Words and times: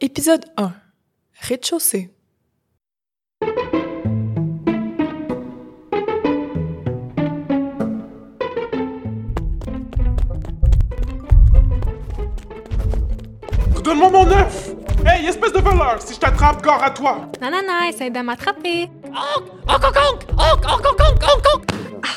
Épisode 0.00 0.44
1. 0.58 0.72
Rez-de-chaussée. 1.40 2.10
Donne-moi 13.82 14.10
mon 14.10 14.26
œuf! 14.32 14.74
Hey, 15.06 15.26
espèce 15.26 15.52
de 15.54 15.60
voleur! 15.60 15.96
Si 16.00 16.12
je 16.12 16.20
t'attrape, 16.20 16.62
gare 16.62 16.82
à 16.82 16.90
toi! 16.90 17.30
Non, 17.40 17.50
non, 17.50 17.62
non, 17.66 17.88
essaye 17.88 18.10
de 18.10 18.20
m'attraper. 18.20 18.90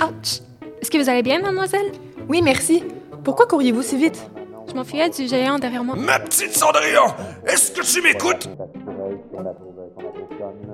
Ouch! 0.01 0.41
Est-ce 0.81 0.91
que 0.91 0.97
vous 0.97 1.09
allez 1.09 1.23
bien, 1.23 1.39
mademoiselle? 1.39 1.93
Oui, 2.27 2.41
merci. 2.41 2.83
Pourquoi 3.23 3.45
courriez-vous 3.47 3.83
si 3.83 3.95
vite? 3.97 4.29
Je 4.69 4.75
m'enfuyais 4.75 5.09
du 5.09 5.27
géant 5.27 5.57
derrière 5.57 5.83
moi. 5.83 5.95
Ma 5.95 6.19
petite 6.19 6.55
Cendrillon, 6.55 7.13
est-ce 7.47 7.71
que 7.71 7.81
tu 7.81 8.01
m'écoutes? 8.01 8.49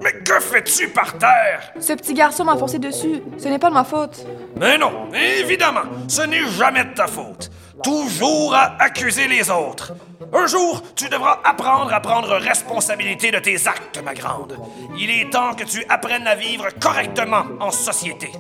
Mais 0.04 0.12
que 0.24 0.40
fais-tu 0.40 0.90
par 0.90 1.18
terre? 1.18 1.72
Ce 1.80 1.94
petit 1.94 2.14
garçon 2.14 2.44
m'a 2.44 2.58
forcé 2.58 2.78
dessus. 2.78 3.22
Ce 3.38 3.48
n'est 3.48 3.60
pas 3.60 3.70
de 3.70 3.74
ma 3.74 3.84
faute. 3.84 4.26
Mais 4.60 4.78
non, 4.78 5.10
évidemment, 5.14 5.84
ce 6.08 6.22
n'est 6.24 6.46
jamais 6.46 6.84
de 6.84 6.94
ta 6.94 7.08
faute. 7.08 7.50
Toujours 7.84 8.54
à 8.54 8.76
accuser 8.82 9.28
les 9.28 9.50
autres. 9.50 9.94
Un 10.34 10.48
jour, 10.48 10.82
tu 10.96 11.08
devras 11.10 11.40
apprendre 11.44 11.94
à 11.94 12.00
prendre 12.00 12.36
responsabilité 12.36 13.32
de 13.32 13.40
tes 13.40 13.68
actes, 13.68 14.02
ma 14.04 14.14
grande. 14.14 14.58
Il 14.98 15.10
est 15.10 15.30
temps 15.30 15.54
que 15.54 15.64
tu 15.64 15.86
apprennes 15.90 16.28
à 16.28 16.36
vivre 16.36 16.68
correctement 16.82 17.44
en 17.60 17.72
société. 17.72 18.32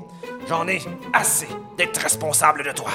J'en 0.47 0.67
ai 0.67 0.81
assez 1.13 1.47
d'être 1.77 1.97
responsable 1.97 2.63
de 2.63 2.71
toi. 2.71 2.91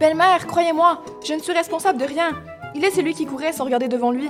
Belle-mère, 0.00 0.46
croyez-moi, 0.46 1.02
je 1.22 1.34
ne 1.34 1.40
suis 1.40 1.52
responsable 1.52 1.98
de 1.98 2.06
rien. 2.06 2.30
Il 2.74 2.82
est 2.84 2.90
celui 2.90 3.14
qui 3.14 3.26
courait 3.26 3.52
sans 3.52 3.64
regarder 3.64 3.86
devant 3.86 4.10
lui. 4.10 4.28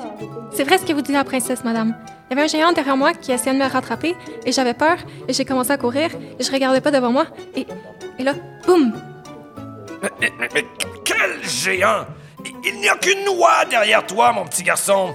C'est 0.53 0.65
vrai 0.65 0.79
ce 0.79 0.85
que 0.85 0.93
vous 0.93 1.01
dit 1.03 1.13
la 1.13 1.23
princesse, 1.25 1.63
madame. 1.63 1.95
Il 2.29 2.37
y 2.37 2.41
avait 2.41 2.45
un 2.45 2.49
géant 2.49 2.73
derrière 2.73 2.97
moi 2.97 3.13
qui 3.13 3.31
essayait 3.33 3.53
de 3.57 3.63
me 3.63 3.69
rattraper 3.71 4.17
et 4.45 4.51
j'avais 4.53 4.75
peur 4.75 4.97
et 5.29 5.33
j'ai 5.33 5.45
commencé 5.45 5.71
à 5.71 5.79
courir 5.79 6.11
et 6.39 6.43
je 6.43 6.51
regardais 6.51 6.81
pas 6.81 6.91
devant 6.91 7.13
moi 7.13 7.27
et, 7.55 7.67
et 8.19 8.23
là, 8.25 8.33
boum! 8.67 8.93
Mais, 10.03 10.11
mais- 10.21 10.33
mais- 10.41 10.49
mais 10.55 10.65
quel 11.05 11.43
géant! 11.49 12.07
Il, 12.65 12.81
n'y 12.81 12.89
a 12.89 12.97
qu'une 12.97 13.25
noix 13.27 13.65
derrière 13.69 14.05
toi, 14.07 14.33
mon 14.33 14.45
petit 14.45 14.63
garçon. 14.63 15.15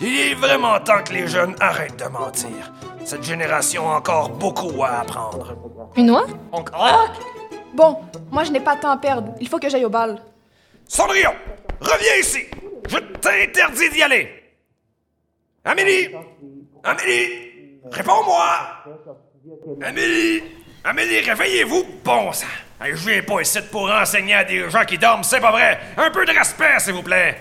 Il 0.00 0.20
est 0.20 0.34
vraiment 0.34 0.78
temps 0.80 1.02
que 1.04 1.12
les 1.14 1.26
jeunes 1.26 1.56
arrêtent 1.58 1.98
de 1.98 2.04
mentir. 2.08 2.72
Cette 3.04 3.22
génération 3.24 3.90
a 3.90 3.96
encore 3.96 4.28
beaucoup 4.30 4.84
à 4.84 5.00
apprendre. 5.00 5.54
Une 5.96 6.10
oie? 6.10 6.26
Bon, 7.76 8.00
moi 8.30 8.42
je 8.44 8.52
n'ai 8.52 8.60
pas 8.60 8.76
de 8.76 8.80
temps 8.80 8.90
à 8.90 8.96
perdre. 8.96 9.34
Il 9.38 9.48
faut 9.48 9.58
que 9.58 9.68
j'aille 9.68 9.84
au 9.84 9.90
bal. 9.90 10.18
Cendrillon, 10.88 11.34
reviens 11.78 12.16
ici! 12.18 12.46
Je 12.88 12.96
t'interdis 12.96 13.90
d'y 13.90 14.02
aller! 14.02 14.42
Amélie! 15.62 16.08
Amélie! 16.82 17.80
Réponds-moi! 17.90 18.46
Amélie! 19.82 20.42
Amélie, 20.84 21.20
réveillez-vous, 21.20 21.84
bon 22.02 22.32
sang! 22.32 22.46
Je 22.80 23.10
viens 23.10 23.22
pas 23.22 23.40
ici 23.42 23.58
pour 23.70 23.90
enseigner 23.90 24.34
à 24.34 24.44
des 24.44 24.70
gens 24.70 24.84
qui 24.84 24.96
dorment, 24.96 25.24
c'est 25.24 25.40
pas 25.40 25.50
vrai! 25.50 25.78
Un 25.98 26.10
peu 26.10 26.24
de 26.24 26.32
respect, 26.32 26.78
s'il 26.78 26.94
vous 26.94 27.02
plaît! 27.02 27.36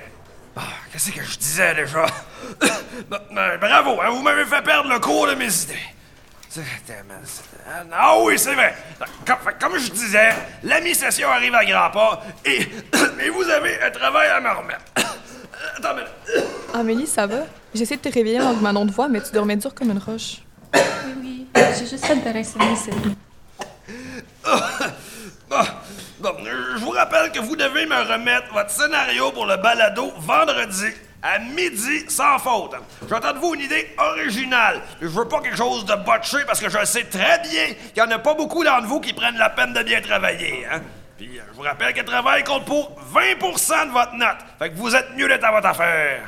Ah, 0.58 0.62
qu'est-ce 0.92 1.12
que 1.12 1.24
je 1.24 1.38
disais 1.38 1.76
déjà? 1.76 2.06
Ben, 3.10 3.20
ben, 3.32 3.58
bravo, 3.60 4.02
hein, 4.02 4.10
vous 4.10 4.22
m'avez 4.22 4.46
fait 4.46 4.62
perdre 4.64 4.90
le 4.90 5.00
cours 5.00 5.28
de 5.28 5.36
mes 5.36 5.54
idées. 5.64 5.74
Ah 7.92 8.20
oui, 8.22 8.38
c'est 8.38 8.54
vrai. 8.54 8.76
Comme, 9.60 9.78
je 9.78 9.92
disais, 9.92 10.30
la 10.64 10.82
mi-session 10.82 11.30
arrive 11.30 11.56
à 11.56 11.66
grands 11.66 11.92
pas 11.92 12.24
et, 12.46 12.62
et 13.26 13.30
vous 13.30 13.50
avez 13.50 13.82
un 13.82 13.92
travail 13.92 14.30
à 14.30 14.40
me 14.40 14.50
remettre. 14.50 14.86
Attends, 15.78 15.96
mais... 15.96 16.40
Amélie, 16.74 17.08
ça 17.08 17.28
va? 17.28 17.46
J'essaie 17.74 17.98
de 17.98 18.02
te 18.02 18.14
réveiller 18.14 18.40
avec 18.40 18.62
ma 18.62 18.72
nom 18.72 18.86
de 18.86 18.92
voix, 18.92 19.08
mais 19.08 19.22
tu 19.22 19.32
dormais 19.32 19.58
dur 19.58 19.74
comme 19.74 19.92
une 19.92 19.98
roche. 19.98 20.38
Oui, 20.74 20.82
oui. 21.22 21.48
J'ai 21.78 21.88
juste 21.88 22.06
fait 22.06 22.16
de 22.16 22.44
c'est. 22.44 22.92
Bon, 25.48 25.62
bon, 26.20 26.34
je 26.44 26.80
vous 26.80 26.92
rappelle 26.92 27.32
que 27.32 27.40
vous 27.40 27.56
devez 27.56 27.86
me 27.86 28.12
remettre 28.12 28.52
votre 28.54 28.70
scénario 28.72 29.32
pour 29.32 29.46
le 29.46 29.58
balado 29.58 30.12
vendredi 30.18 30.88
à 31.26 31.40
midi 31.40 32.06
sans 32.08 32.38
faute. 32.38 32.76
J'entends 33.10 33.34
de 33.34 33.40
vous 33.40 33.56
une 33.56 33.62
idée 33.62 33.88
originale. 33.98 34.82
Je 35.02 35.08
veux 35.08 35.28
pas 35.28 35.42
quelque 35.42 35.58
chose 35.58 35.84
de 35.84 35.96
botché 35.96 36.38
parce 36.46 36.60
que 36.60 36.70
je 36.70 36.86
sais 36.86 37.06
très 37.06 37.40
bien 37.40 37.74
qu'il 37.94 37.98
y 37.98 38.02
en 38.02 38.12
a 38.12 38.20
pas 38.20 38.36
beaucoup 38.36 38.64
d'entre 38.64 38.86
vous 38.86 39.00
qui 39.00 39.12
prennent 39.12 39.38
la 39.38 39.50
peine 39.50 39.74
de 39.74 39.82
bien 39.82 40.02
travailler. 40.02 40.66
Hein? 40.72 40.82
Puis 41.18 41.40
euh, 41.40 41.42
je 41.52 41.56
vous 41.56 41.64
rappelle 41.64 41.94
que 41.94 42.00
le 42.00 42.06
travail 42.06 42.44
compte 42.44 42.66
pour 42.66 42.92
20% 43.16 43.88
de 43.88 43.92
votre 43.92 44.14
note. 44.14 44.38
Fait 44.60 44.70
que 44.70 44.76
vous 44.76 44.96
êtes 44.96 45.16
mieux 45.18 45.28
d'être 45.28 45.46
à 45.46 45.52
votre 45.52 45.68
affaire. 45.68 46.28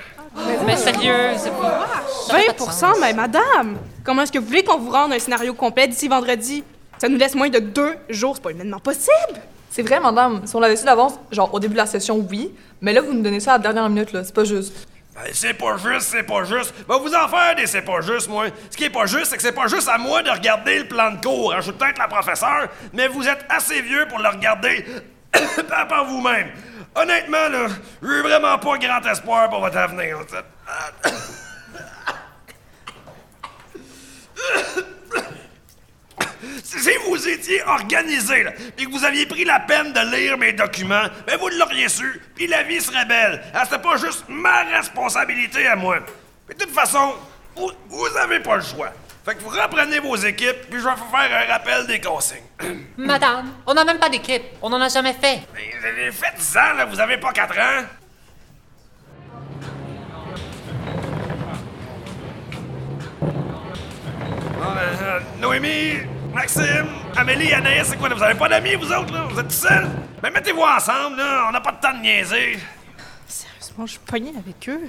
Mais 0.66 0.75
sérieux, 0.75 1.35
c'est 1.38 1.52
pas... 1.52 1.85
20 2.29 3.00
mais 3.00 3.14
madame! 3.14 3.78
Comment 4.03 4.24
est-ce 4.24 4.31
que 4.31 4.40
vous 4.40 4.47
voulez 4.47 4.64
qu'on 4.64 4.79
vous 4.79 4.91
rende 4.91 5.14
un 5.14 5.19
scénario 5.19 5.53
complet 5.53 5.88
d'ici 5.88 6.08
vendredi? 6.08 6.64
Ça 6.97 7.08
nous 7.08 7.18
laisse 7.18 7.35
moins 7.35 7.50
de 7.50 7.59
deux 7.59 7.96
jours, 8.09 8.35
c'est 8.35 8.44
pas 8.44 8.52
humainement 8.52 8.79
possible! 8.79 9.41
C'est 9.78 9.84
vrai, 9.84 10.00
madame. 10.00 10.42
Si 10.48 10.56
on 10.56 10.60
l'avait 10.60 10.76
su 10.76 10.86
d'avance, 10.86 11.20
genre 11.32 11.54
au 11.54 11.60
début 11.60 11.74
de 11.74 11.78
la 11.78 11.86
session, 11.86 12.18
oui. 12.32 12.52
Mais 12.82 12.94
là, 12.94 13.02
vous 13.02 13.14
nous 13.14 13.22
donnez 13.22 13.40
ça 13.40 13.54
à 13.54 13.58
la 13.58 13.62
dernière 13.62 13.88
minute, 13.90 14.12
là. 14.12 14.24
C'est 14.24 14.34
pas 14.34 14.44
juste. 14.44 14.74
Ben, 15.14 15.30
c'est 15.32 15.54
pas 15.54 15.78
juste, 15.78 16.08
c'est 16.10 16.24
pas 16.24 16.44
juste. 16.46 16.74
Va 16.88 16.98
vous 16.98 17.14
en 17.14 17.28
faire 17.28 17.56
des 17.56 17.68
c'est 17.68 17.84
pas 17.84 18.02
juste, 18.02 18.28
moi. 18.28 18.46
Ce 18.72 18.76
qui 18.76 18.86
est 18.86 18.90
pas 18.90 19.06
juste, 19.06 19.26
c'est 19.26 19.36
que 19.38 19.44
c'est 19.44 19.52
pas 19.52 19.68
juste 19.68 19.88
à 19.88 20.00
moi 20.00 20.24
de 20.24 20.32
regarder 20.32 20.80
le 20.80 20.88
plan 20.88 21.12
de 21.12 21.22
cours. 21.24 21.54
hein. 21.54 21.58
Je 21.60 21.66
suis 21.66 21.74
peut-être 21.74 22.00
la 22.00 22.08
professeure, 22.08 22.70
mais 22.92 23.08
vous 23.08 23.28
êtes 23.28 23.46
assez 23.50 23.80
vieux 23.84 24.08
pour 24.10 24.18
le 24.18 24.30
regarder 24.30 24.84
par 25.70 25.88
par 25.88 26.06
vous-même. 26.06 26.48
Honnêtement, 26.96 27.48
là, 27.52 27.68
j'ai 28.02 28.22
vraiment 28.24 28.58
pas 28.58 28.78
grand 28.80 29.12
espoir 29.12 29.48
pour 29.52 29.59
votre 29.59 29.78
avenir. 29.78 30.18
Si 36.64 36.90
vous 37.06 37.28
étiez 37.28 37.64
organisé, 37.64 38.44
là, 38.44 38.52
et 38.78 38.86
que 38.86 38.90
vous 38.92 39.03
aviez 39.03 39.25
pris 39.25 39.46
la 39.46 39.59
peine 39.62 39.94
de 39.94 40.16
lire 40.16 40.38
mes 40.38 40.53
documents, 40.53 41.03
ben 41.25 41.38
vous 41.38 41.50
l'auriez 41.50 41.90
su, 41.90 42.22
puis 42.36 42.48
la 42.48 42.64
vie 42.64 42.80
serait 42.81 43.06
belle. 43.06 43.42
Ah, 43.53 43.64
C'était 43.66 43.81
pas 43.81 43.98
juste 43.98 44.25
ma 44.28 44.64
responsabilité 44.64 45.68
à 45.68 45.76
moi. 45.76 46.00
Mais 46.47 46.56
de 46.56 46.59
toute 46.64 46.74
façon, 46.74 47.14
vous, 47.56 47.72
vous 47.90 48.18
avez 48.18 48.40
pas 48.40 48.58
le 48.58 48.64
choix. 48.64 48.92
Fait 49.26 49.36
que 49.36 49.42
vous 49.42 49.50
reprenez 49.50 50.00
vos 50.00 50.16
équipes, 50.16 50.70
puis 50.70 50.80
je 50.80 50.86
vais 50.86 50.96
vous 50.96 51.12
faire 51.12 51.30
un 51.50 51.52
rappel 51.52 51.86
des 51.86 52.00
consignes. 52.00 52.44
Madame, 52.97 53.52
on 53.66 53.74
n'a 53.74 53.84
même 53.84 54.00
pas 54.00 54.08
d'équipe. 54.09 54.44
On 54.62 54.70
n'en 54.70 54.80
a 54.80 54.88
jamais 54.88 55.14
fait. 55.14 55.42
Mais 55.53 55.70
vous 55.80 55.86
avez 55.86 56.12
fait 56.12 56.34
10 56.38 56.58
ans, 56.58 56.74
là, 56.78 56.86
vous 56.86 57.00
avez 57.00 57.18
pas 57.18 57.34
4 57.34 57.59
ans? 57.59 57.86
Ben, 64.59 64.78
euh, 65.02 65.20
Noémie, 65.40 65.97
Maxime, 66.34 66.88
Amélie, 67.16 67.54
Anaïs, 67.54 67.88
c'est 67.88 67.98
quoi, 67.98 68.10
là? 68.10 68.16
Vous 68.16 68.24
avez 68.24 68.36
pas 68.36 68.48
d'amis, 68.48 68.76
vous 68.76 68.92
autres, 68.92 69.14
là? 69.14 69.24
Vous 69.30 69.40
êtes 69.40 69.48
tout 69.48 69.54
seuls? 69.54 69.88
Ben, 70.22 70.32
mettez-vous 70.32 70.62
ensemble, 70.62 71.18
là. 71.18 71.46
On 71.48 71.52
n'a 71.52 71.62
pas 71.62 71.72
de 71.72 71.82
temps 71.82 71.94
de 71.94 72.02
niaiser. 72.02 72.60
Sérieusement, 73.28 73.86
je 73.86 73.92
suis 73.92 74.02
pognée 74.06 74.34
avec 74.38 74.70
eux. 74.70 74.82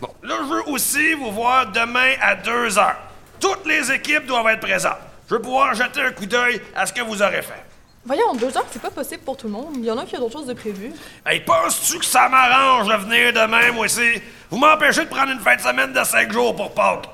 Bon, 0.00 0.10
là, 0.22 0.36
je 0.40 0.54
veux 0.54 0.68
aussi 0.68 1.14
vous 1.14 1.32
voir 1.32 1.66
demain 1.72 2.14
à 2.20 2.36
2 2.36 2.78
heures. 2.78 2.96
Toutes 3.40 3.66
les 3.66 3.90
équipes 3.90 4.26
doivent 4.26 4.48
être 4.48 4.60
présentes. 4.60 4.98
Je 5.28 5.34
veux 5.34 5.42
pouvoir 5.42 5.74
jeter 5.74 6.00
un 6.00 6.12
coup 6.12 6.26
d'œil 6.26 6.60
à 6.74 6.86
ce 6.86 6.92
que 6.92 7.02
vous 7.02 7.20
aurez 7.22 7.42
fait. 7.42 7.64
Voyons, 8.04 8.34
deux 8.34 8.56
heures, 8.56 8.64
c'est 8.70 8.80
pas 8.80 8.90
possible 8.90 9.22
pour 9.22 9.36
tout 9.36 9.48
le 9.48 9.52
monde. 9.52 9.74
Il 9.76 9.84
y 9.84 9.90
en 9.90 9.98
a 9.98 10.04
qui 10.04 10.16
ont 10.16 10.20
d'autres 10.20 10.38
choses 10.38 10.46
de 10.46 10.54
prévues. 10.54 10.92
Hey, 11.26 11.40
penses-tu 11.40 11.98
que 11.98 12.04
ça 12.04 12.28
m'arrange 12.28 12.88
de 12.88 12.94
venir 12.94 13.32
demain, 13.32 13.72
moi 13.72 13.84
aussi? 13.84 14.22
Vous 14.48 14.56
m'empêchez 14.56 15.04
de 15.04 15.10
prendre 15.10 15.32
une 15.32 15.40
fin 15.40 15.56
de 15.56 15.60
semaine 15.60 15.92
de 15.92 16.02
5 16.02 16.32
jours 16.32 16.56
pour 16.56 16.72
Pâques. 16.72 17.08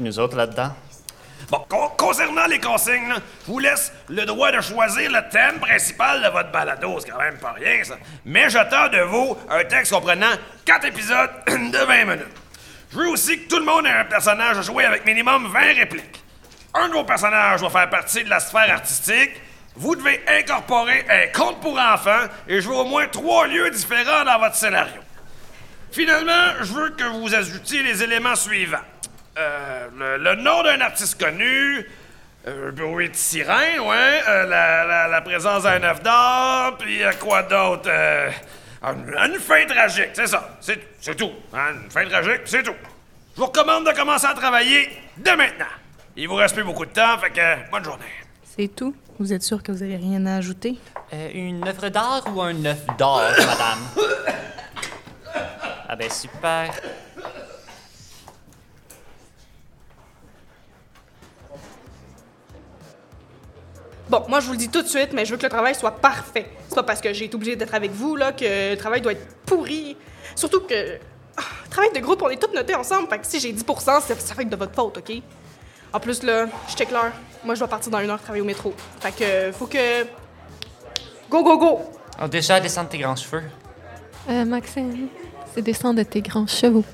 Nous 0.00 0.18
autres 0.18 0.36
là-dedans? 0.36 0.74
Bon, 1.52 1.66
con- 1.68 1.90
concernant 1.98 2.46
les 2.46 2.58
consignes, 2.58 3.12
je 3.46 3.52
vous 3.52 3.58
laisse 3.58 3.92
le 4.08 4.24
droit 4.24 4.50
de 4.50 4.62
choisir 4.62 5.10
le 5.12 5.20
thème 5.30 5.60
principal 5.60 6.22
de 6.22 6.28
votre 6.28 6.50
balado. 6.50 6.98
C'est 6.98 7.10
quand 7.10 7.18
même 7.18 7.36
pas 7.36 7.52
rien, 7.52 7.84
ça. 7.84 7.96
Mais 8.24 8.48
j'attends 8.48 8.88
de 8.88 9.02
vous 9.02 9.36
un 9.50 9.62
texte 9.64 9.92
comprenant 9.92 10.30
4 10.64 10.86
épisodes 10.86 11.30
de 11.48 11.76
20 11.86 12.04
minutes. 12.06 12.26
Je 12.90 12.96
veux 12.96 13.08
aussi 13.08 13.38
que 13.44 13.48
tout 13.50 13.58
le 13.58 13.66
monde 13.66 13.84
ait 13.84 13.90
un 13.90 14.06
personnage 14.06 14.56
à 14.56 14.62
jouer 14.62 14.86
avec 14.86 15.04
minimum 15.04 15.46
20 15.52 15.60
répliques. 15.74 16.24
Un 16.72 16.88
de 16.88 16.94
vos 16.94 17.04
personnages 17.04 17.60
doit 17.60 17.68
faire 17.68 17.90
partie 17.90 18.24
de 18.24 18.30
la 18.30 18.40
sphère 18.40 18.72
artistique. 18.72 19.32
Vous 19.76 19.94
devez 19.94 20.24
incorporer 20.28 21.04
un 21.10 21.38
conte 21.38 21.60
pour 21.60 21.78
enfants 21.78 22.28
et 22.48 22.60
veux 22.60 22.72
au 22.72 22.84
moins 22.86 23.08
trois 23.08 23.46
lieux 23.46 23.68
différents 23.68 24.24
dans 24.24 24.38
votre 24.38 24.54
scénario. 24.56 25.02
Finalement, 25.90 26.54
je 26.62 26.72
veux 26.72 26.88
que 26.90 27.04
vous 27.04 27.34
ajoutiez 27.34 27.82
les 27.82 28.02
éléments 28.02 28.36
suivants. 28.36 28.78
Euh, 29.38 29.88
le, 29.96 30.18
le 30.18 30.34
nom 30.36 30.62
d'un 30.62 30.80
artiste 30.80 31.18
connu, 31.22 31.86
euh, 32.46 32.68
un 32.68 32.72
bruit 32.72 33.08
de 33.08 33.14
sirène, 33.16 33.80
ouais, 33.80 34.20
euh, 34.28 34.46
la, 34.46 34.84
la- 34.84 35.08
la 35.08 35.20
présence 35.22 35.62
d'un 35.62 35.82
œuf 35.84 36.02
d'or, 36.02 36.76
puis 36.78 37.02
euh, 37.02 37.12
quoi 37.18 37.42
d'autre? 37.44 37.88
Euh, 37.88 38.30
une, 38.84 39.14
une 39.34 39.40
fin 39.40 39.64
tragique, 39.66 40.10
c'est 40.12 40.26
ça. 40.26 40.56
C'est 40.60 40.78
c'est 41.00 41.14
tout. 41.14 41.30
hein, 41.54 41.68
une 41.84 41.90
fin 41.90 42.04
tragique, 42.06 42.42
c'est 42.44 42.62
tout. 42.62 42.74
Je 43.34 43.40
vous 43.40 43.46
recommande 43.46 43.86
de 43.86 43.92
commencer 43.92 44.26
à 44.26 44.34
travailler 44.34 44.90
dès 45.16 45.34
maintenant. 45.36 45.64
Il 46.16 46.28
vous 46.28 46.34
reste 46.34 46.54
plus 46.54 46.64
beaucoup 46.64 46.84
de 46.84 46.90
temps, 46.90 47.16
fait 47.18 47.30
que 47.30 47.70
bonne 47.70 47.84
journée. 47.84 48.04
C'est 48.44 48.68
tout? 48.68 48.94
Vous 49.18 49.32
êtes 49.32 49.42
sûr 49.42 49.62
que 49.62 49.72
vous 49.72 49.82
avez 49.82 49.96
rien 49.96 50.26
à 50.26 50.36
ajouter? 50.36 50.76
Euh, 51.14 51.30
une 51.32 51.66
œuvre 51.66 51.88
d'art 51.88 52.24
ou 52.34 52.42
un 52.42 52.64
œuf 52.66 52.84
d'or, 52.98 53.22
madame? 53.38 53.78
Ah 55.88 55.96
ben 55.96 56.08
super. 56.10 56.70
Bon, 64.12 64.22
moi, 64.28 64.40
je 64.40 64.46
vous 64.46 64.52
le 64.52 64.58
dis 64.58 64.68
tout 64.68 64.82
de 64.82 64.86
suite, 64.86 65.14
mais 65.14 65.24
je 65.24 65.30
veux 65.30 65.38
que 65.38 65.42
le 65.42 65.48
travail 65.48 65.74
soit 65.74 65.92
parfait. 65.92 66.44
C'est 66.68 66.74
pas 66.74 66.82
parce 66.82 67.00
que 67.00 67.14
j'ai 67.14 67.24
été 67.24 67.34
obligée 67.34 67.56
d'être 67.56 67.74
avec 67.74 67.92
vous, 67.92 68.14
là, 68.14 68.32
que 68.32 68.72
le 68.72 68.76
travail 68.76 69.00
doit 69.00 69.12
être 69.12 69.26
pourri. 69.46 69.96
Surtout 70.36 70.60
que. 70.60 70.98
ah, 71.38 71.42
travail 71.70 71.92
de 71.94 72.00
groupe, 72.00 72.20
on 72.20 72.28
est 72.28 72.36
tous 72.36 72.54
notés 72.54 72.74
ensemble, 72.74 73.08
fait 73.08 73.20
que 73.20 73.26
si 73.26 73.40
j'ai 73.40 73.50
10 73.52 73.64
ça, 73.78 74.00
ça 74.02 74.34
fait 74.34 74.44
que 74.44 74.50
de 74.50 74.56
votre 74.56 74.74
faute, 74.74 74.98
OK? 74.98 75.22
En 75.94 75.98
plus, 75.98 76.22
là, 76.24 76.44
je 76.68 76.74
check 76.74 76.90
l'heure. 76.90 77.12
Moi, 77.42 77.54
je 77.54 77.60
dois 77.60 77.68
partir 77.68 77.90
dans 77.90 78.00
une 78.00 78.10
heure 78.10 78.20
travailler 78.20 78.42
au 78.42 78.44
métro. 78.44 78.74
Fait 79.00 79.12
que, 79.12 79.50
faut 79.50 79.66
que. 79.66 80.02
Go, 81.30 81.42
go, 81.42 81.56
go! 81.56 81.80
Oh, 82.22 82.28
déjà, 82.28 82.60
descendre 82.60 82.90
tes 82.90 82.98
grands 82.98 83.16
cheveux. 83.16 83.44
Euh, 84.28 84.44
Maxime, 84.44 85.08
c'est 85.54 85.62
descendre 85.62 86.00
de 86.00 86.02
tes 86.02 86.20
grands 86.20 86.46
chevaux. 86.46 86.84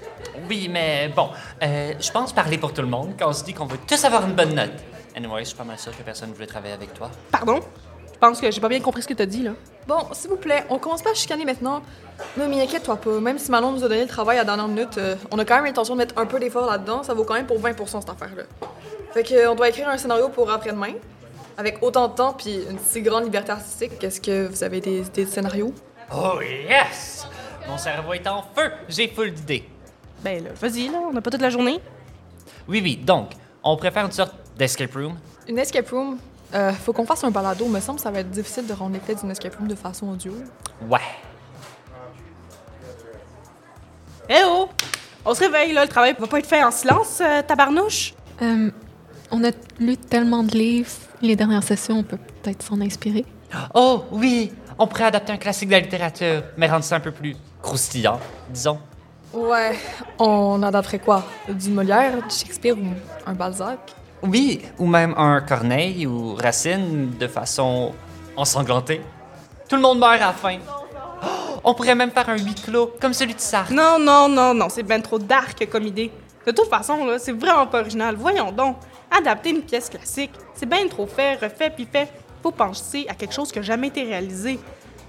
Oui, 0.48 0.68
mais 0.70 1.08
bon, 1.08 1.30
euh, 1.64 1.94
je 1.98 2.10
pense 2.12 2.32
parler 2.32 2.58
pour 2.58 2.72
tout 2.72 2.82
le 2.82 2.86
monde 2.86 3.14
quand 3.18 3.28
on 3.28 3.32
se 3.32 3.42
dit 3.42 3.54
qu'on 3.54 3.66
veut 3.66 3.80
tous 3.88 4.04
avoir 4.04 4.24
une 4.24 4.36
bonne 4.36 4.54
note. 4.54 4.70
Anyway, 5.18 5.40
je 5.40 5.48
suis 5.48 5.56
pas 5.56 5.64
mal 5.64 5.76
sûr 5.76 5.90
que 5.98 6.02
personne 6.04 6.30
ne 6.30 6.34
voulait 6.34 6.46
travailler 6.46 6.74
avec 6.74 6.94
toi. 6.94 7.10
Pardon? 7.32 7.58
Je 8.12 8.18
pense 8.20 8.40
que 8.40 8.48
j'ai 8.52 8.60
pas 8.60 8.68
bien 8.68 8.78
compris 8.78 9.02
ce 9.02 9.08
que 9.08 9.14
t'as 9.14 9.26
dit, 9.26 9.42
là. 9.42 9.50
Bon, 9.88 10.06
s'il 10.12 10.30
vous 10.30 10.36
plaît, 10.36 10.64
on 10.70 10.78
commence 10.78 11.02
pas 11.02 11.10
à 11.10 11.14
chicaner 11.14 11.44
maintenant. 11.44 11.82
Non, 12.36 12.48
mais 12.48 12.62
inquiète-toi 12.62 12.94
pas. 12.94 13.18
Même 13.18 13.36
si 13.36 13.50
Manon 13.50 13.72
nous 13.72 13.84
a 13.84 13.88
donné 13.88 14.02
le 14.02 14.06
travail 14.06 14.36
à 14.36 14.42
la 14.42 14.44
dernière 14.44 14.68
minute, 14.68 14.96
euh, 14.96 15.16
on 15.32 15.38
a 15.40 15.44
quand 15.44 15.56
même 15.56 15.64
l'intention 15.64 15.94
de 15.94 15.98
mettre 15.98 16.16
un 16.18 16.26
peu 16.26 16.38
d'effort 16.38 16.70
là-dedans. 16.70 17.02
Ça 17.02 17.14
vaut 17.14 17.24
quand 17.24 17.34
même 17.34 17.48
pour 17.48 17.58
20% 17.58 18.00
cette 18.00 18.08
affaire-là. 18.08 18.44
Fait 19.12 19.24
que, 19.24 19.34
euh, 19.34 19.50
on 19.50 19.56
doit 19.56 19.68
écrire 19.70 19.88
un 19.88 19.98
scénario 19.98 20.28
pour 20.28 20.48
après-demain. 20.52 20.92
Avec 21.56 21.82
autant 21.82 22.06
de 22.06 22.14
temps 22.14 22.34
puis 22.34 22.60
une 22.70 22.78
si 22.78 23.02
grande 23.02 23.24
liberté 23.24 23.50
artistique, 23.50 24.04
est-ce 24.04 24.20
que 24.20 24.46
vous 24.46 24.62
avez 24.62 24.80
des 24.80 25.00
idées 25.00 25.24
de 25.24 25.30
scénario? 25.30 25.74
Oh 26.14 26.40
yes! 26.40 27.26
Mon 27.66 27.76
cerveau 27.76 28.12
est 28.12 28.26
en 28.28 28.44
feu! 28.54 28.70
J'ai 28.88 29.08
full 29.08 29.32
d'idées. 29.32 29.68
Ben 30.22 30.44
là, 30.44 30.50
vas-y, 30.60 30.86
là, 30.88 31.00
on 31.08 31.12
n'a 31.12 31.20
pas 31.20 31.30
toute 31.32 31.42
la 31.42 31.50
journée. 31.50 31.80
Oui, 32.68 32.80
oui, 32.84 32.96
donc, 32.96 33.32
on 33.64 33.76
préfère 33.76 34.04
une 34.06 34.12
sorte 34.12 34.34
d'escape 34.58 34.94
room? 34.94 35.16
Une 35.48 35.58
escape 35.58 35.88
room, 35.88 36.18
euh, 36.54 36.72
faut 36.72 36.92
qu'on 36.92 37.06
fasse 37.06 37.24
un 37.24 37.30
balado. 37.30 37.66
Me 37.66 37.80
semble 37.80 37.96
que 37.96 38.02
ça 38.02 38.10
va 38.10 38.20
être 38.20 38.30
difficile 38.30 38.66
de 38.66 38.72
rendre 38.72 38.94
l'effet 38.94 39.14
d'une 39.14 39.30
escape 39.30 39.54
room 39.56 39.68
de 39.68 39.74
façon 39.74 40.08
audio. 40.08 40.32
Ouais. 40.90 40.98
Eh 44.28 44.42
oh! 44.44 44.68
On 45.24 45.34
se 45.34 45.40
réveille, 45.40 45.72
là, 45.72 45.82
le 45.84 45.88
travail 45.88 46.14
va 46.18 46.26
pas 46.26 46.38
être 46.38 46.46
fait 46.46 46.62
en 46.62 46.70
silence, 46.70 47.20
euh, 47.20 47.42
tabarnouche? 47.42 48.14
Euh, 48.42 48.70
on 49.30 49.44
a 49.44 49.50
lu 49.78 49.96
tellement 49.96 50.42
de 50.42 50.52
livres 50.52 50.90
les 51.22 51.36
dernières 51.36 51.62
sessions, 51.62 51.98
on 51.98 52.02
peut 52.02 52.18
peut-être 52.42 52.62
s'en 52.62 52.80
inspirer. 52.80 53.24
Oh, 53.74 54.04
oui! 54.12 54.52
On 54.78 54.86
pourrait 54.86 55.04
adapter 55.04 55.32
un 55.32 55.36
classique 55.36 55.68
de 55.68 55.74
la 55.74 55.80
littérature, 55.80 56.42
mais 56.56 56.68
rendre 56.68 56.84
ça 56.84 56.96
un 56.96 57.00
peu 57.00 57.10
plus 57.10 57.36
croustillant, 57.60 58.20
disons. 58.50 58.78
Ouais, 59.32 59.76
on 60.18 60.62
adapterait 60.62 61.00
quoi? 61.00 61.24
Du 61.48 61.70
Molière, 61.70 62.22
du 62.26 62.34
Shakespeare 62.34 62.76
ou 62.78 62.86
un 63.26 63.32
Balzac? 63.34 63.94
Oui, 64.22 64.62
ou 64.78 64.86
même 64.86 65.14
un 65.16 65.40
Corneille 65.40 66.06
ou 66.06 66.34
Racine 66.34 67.12
de 67.18 67.28
façon 67.28 67.92
ensanglantée. 68.36 69.00
Tout 69.68 69.76
le 69.76 69.82
monde 69.82 69.98
meurt 69.98 70.14
à 70.14 70.18
la 70.18 70.32
fin. 70.32 70.58
Oh, 71.22 71.60
on 71.62 71.74
pourrait 71.74 71.94
même 71.94 72.10
faire 72.10 72.28
un 72.28 72.36
huis 72.36 72.54
clos, 72.54 72.92
comme 73.00 73.12
celui 73.12 73.34
de 73.34 73.40
Sartre. 73.40 73.72
Non, 73.72 73.98
non, 74.00 74.28
non, 74.28 74.54
non, 74.54 74.68
c'est 74.68 74.82
ben 74.82 75.00
trop 75.00 75.18
dark 75.18 75.68
comme 75.70 75.86
idée. 75.86 76.10
De 76.46 76.50
toute 76.50 76.68
façon, 76.68 77.04
là, 77.04 77.18
c'est 77.18 77.32
vraiment 77.32 77.66
pas 77.66 77.80
original. 77.80 78.16
Voyons 78.16 78.50
donc. 78.50 78.76
Adapter 79.10 79.50
une 79.50 79.62
pièce 79.62 79.88
classique, 79.88 80.32
c'est 80.54 80.68
bien 80.68 80.86
trop 80.88 81.06
fait, 81.06 81.36
refait, 81.36 81.70
puis 81.70 81.86
fait. 81.90 82.08
Faut 82.42 82.50
penser 82.50 83.06
à 83.08 83.14
quelque 83.14 83.32
chose 83.32 83.50
qui 83.50 83.58
a 83.58 83.62
jamais 83.62 83.88
été 83.88 84.02
réalisé. 84.02 84.58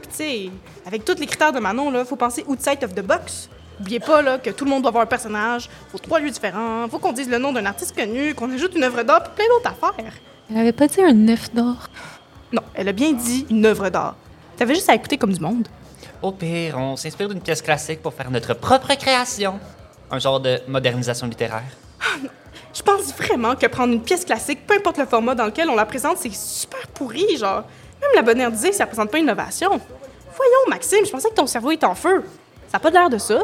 Puis 0.01 0.09
tu 0.09 0.15
sais, 0.15 0.49
avec 0.85 1.03
tous 1.03 1.15
les 1.19 1.25
critères 1.25 1.51
de 1.51 1.59
Manon, 1.59 1.91
là, 1.91 2.05
faut 2.05 2.15
penser 2.15 2.45
outside 2.47 2.83
of 2.83 2.93
the 2.93 3.01
box. 3.01 3.49
Oubliez 3.79 3.99
pas 3.99 4.21
là, 4.21 4.37
que 4.37 4.49
tout 4.49 4.65
le 4.65 4.71
monde 4.71 4.81
doit 4.81 4.89
avoir 4.89 5.03
un 5.03 5.07
personnage, 5.07 5.69
faut 5.89 5.97
trois 5.97 6.19
lieux 6.19 6.29
différents, 6.29 6.87
faut 6.89 6.99
qu'on 6.99 7.13
dise 7.13 7.29
le 7.29 7.37
nom 7.37 7.53
d'un 7.53 7.65
artiste 7.65 7.95
connu, 7.95 8.35
qu'on 8.35 8.51
ajoute 8.51 8.75
une 8.75 8.83
œuvre 8.83 9.03
d'art, 9.03 9.23
puis 9.23 9.31
plein 9.35 9.45
d'autres 9.47 9.69
affaires. 9.69 10.13
Elle 10.51 10.57
avait 10.57 10.73
pas 10.73 10.87
dit 10.87 11.01
un 11.01 11.27
œuf 11.29 11.53
d'or? 11.53 11.87
Non, 12.51 12.61
elle 12.73 12.89
a 12.89 12.91
bien 12.91 13.13
dit 13.13 13.45
une 13.49 13.65
œuvre 13.65 13.89
d'art. 13.89 14.15
T'avais 14.57 14.75
juste 14.75 14.89
à 14.89 14.95
écouter 14.95 15.17
comme 15.17 15.31
du 15.31 15.39
monde. 15.39 15.67
Au 16.21 16.31
pire, 16.31 16.77
on 16.77 16.97
s'inspire 16.97 17.29
d'une 17.29 17.39
pièce 17.39 17.61
classique 17.61 18.01
pour 18.01 18.13
faire 18.13 18.29
notre 18.29 18.53
propre 18.53 18.93
création. 18.95 19.59
Un 20.11 20.19
genre 20.19 20.41
de 20.41 20.59
modernisation 20.67 21.27
littéraire. 21.27 21.63
Je 22.73 22.81
pense 22.81 23.13
vraiment 23.13 23.55
que 23.55 23.65
prendre 23.67 23.93
une 23.93 24.01
pièce 24.01 24.25
classique, 24.25 24.65
peu 24.67 24.75
importe 24.75 24.97
le 24.97 25.05
format 25.05 25.35
dans 25.35 25.45
lequel 25.45 25.69
on 25.69 25.75
la 25.75 25.85
présente, 25.85 26.17
c'est 26.17 26.33
super 26.33 26.85
pourri, 26.93 27.37
genre. 27.37 27.63
Même 28.01 28.11
la 28.15 28.21
moderniser, 28.21 28.71
ça 28.73 28.83
représente 28.83 29.11
pas 29.11 29.17
une 29.17 29.25
innovation. 29.25 29.69
Voyons, 29.69 30.69
Maxime, 30.69 31.05
je 31.05 31.11
pensais 31.11 31.29
que 31.29 31.35
ton 31.35 31.47
cerveau 31.47 31.71
était 31.71 31.85
en 31.85 31.95
feu. 31.95 32.23
Ça 32.71 32.77
a 32.77 32.79
pas 32.79 32.89
l'air 32.89 33.09
de 33.09 33.17
ça. 33.17 33.41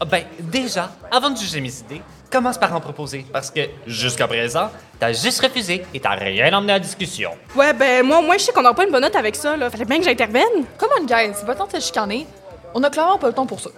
Ah 0.00 0.04
ben, 0.04 0.24
déjà, 0.40 0.90
avant 1.10 1.30
de 1.30 1.36
juger 1.36 1.60
mes 1.60 1.72
idées, 1.78 2.02
commence 2.30 2.58
par 2.58 2.74
en 2.74 2.80
proposer, 2.80 3.24
parce 3.32 3.50
que 3.50 3.60
jusqu'à 3.86 4.26
présent, 4.26 4.70
t'as 4.98 5.12
juste 5.12 5.40
refusé 5.40 5.84
et 5.94 6.00
t'as 6.00 6.16
rien 6.16 6.52
emmené 6.52 6.72
à 6.72 6.76
la 6.76 6.80
discussion. 6.80 7.30
Ouais, 7.54 7.72
ben 7.72 8.04
moi, 8.04 8.20
moi, 8.20 8.36
je 8.36 8.42
sais 8.42 8.52
qu'on 8.52 8.62
n'aura 8.62 8.74
pas 8.74 8.84
une 8.84 8.90
bonne 8.90 9.02
note 9.02 9.14
avec 9.14 9.36
ça, 9.36 9.56
là. 9.56 9.70
Fallait 9.70 9.84
bien 9.84 9.98
que 9.98 10.04
j'intervienne. 10.04 10.64
Come 10.78 10.88
on, 11.00 11.04
guys, 11.04 11.32
c'est 11.34 11.46
pas 11.46 11.52
le 11.52 11.58
temps 11.58 11.68
de 11.72 11.80
chicaner. 11.80 12.26
On 12.74 12.82
a 12.82 12.90
clairement 12.90 13.18
pas 13.18 13.28
le 13.28 13.34
temps 13.34 13.46
pour 13.46 13.60
ça. 13.60 13.70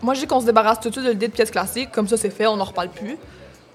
Moi, 0.00 0.14
je 0.14 0.20
dis 0.20 0.26
qu'on 0.26 0.40
se 0.40 0.46
débarrasse 0.46 0.80
tout 0.80 0.88
de 0.88 0.94
suite 0.94 1.04
de 1.04 1.10
l'idée 1.10 1.28
de 1.28 1.32
pièce 1.32 1.50
classique, 1.50 1.90
comme 1.92 2.08
ça 2.08 2.16
c'est 2.16 2.30
fait, 2.30 2.46
on 2.46 2.58
en 2.58 2.64
reparle 2.64 2.88
plus. 2.88 3.18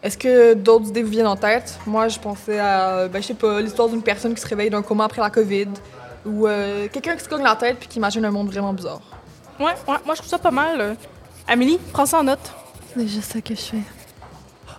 Est-ce 0.02 0.18
que 0.18 0.56
d'autres 0.56 0.88
idées 0.88 1.04
vous 1.04 1.12
viennent 1.12 1.28
en 1.28 1.36
tête? 1.36 1.78
Moi, 1.86 2.08
je 2.08 2.20
pensais 2.20 2.60
à, 2.60 3.08
ben, 3.08 3.22
je 3.22 3.28
sais 3.28 3.34
pas, 3.36 3.62
l'histoire 3.62 3.90
d'une 3.90 4.02
personne 4.02 4.34
qui 4.34 4.42
se 4.42 4.48
réveille 4.48 4.72
d'un 4.72 4.82
coma 4.82 5.06
après 5.06 5.22
la 5.22 5.30
COVID, 5.30 5.68
ou 6.26 6.48
euh, 6.48 6.88
quelqu'un 6.92 7.16
qui 7.16 7.24
se 7.24 7.30
cogne 7.30 7.44
la 7.44 7.56
tête 7.56 7.78
puis 7.78 7.88
qui 7.88 7.98
imagine 7.98 8.26
un 8.26 8.32
monde 8.32 8.50
vraiment 8.50 8.74
bizarre. 8.74 9.02
Ouais, 9.60 9.66
ouais, 9.66 9.98
moi, 10.04 10.16
je 10.16 10.16
trouve 10.16 10.30
ça 10.30 10.40
pas 10.40 10.52
mal. 10.52 10.98
Amélie, 11.48 11.78
prends 11.94 12.06
ça 12.06 12.20
en 12.20 12.24
note. 12.24 12.54
C'est 12.96 13.08
juste 13.08 13.34
ça 13.34 13.42
que 13.42 13.54
je 13.54 13.62
fais. 13.62 13.82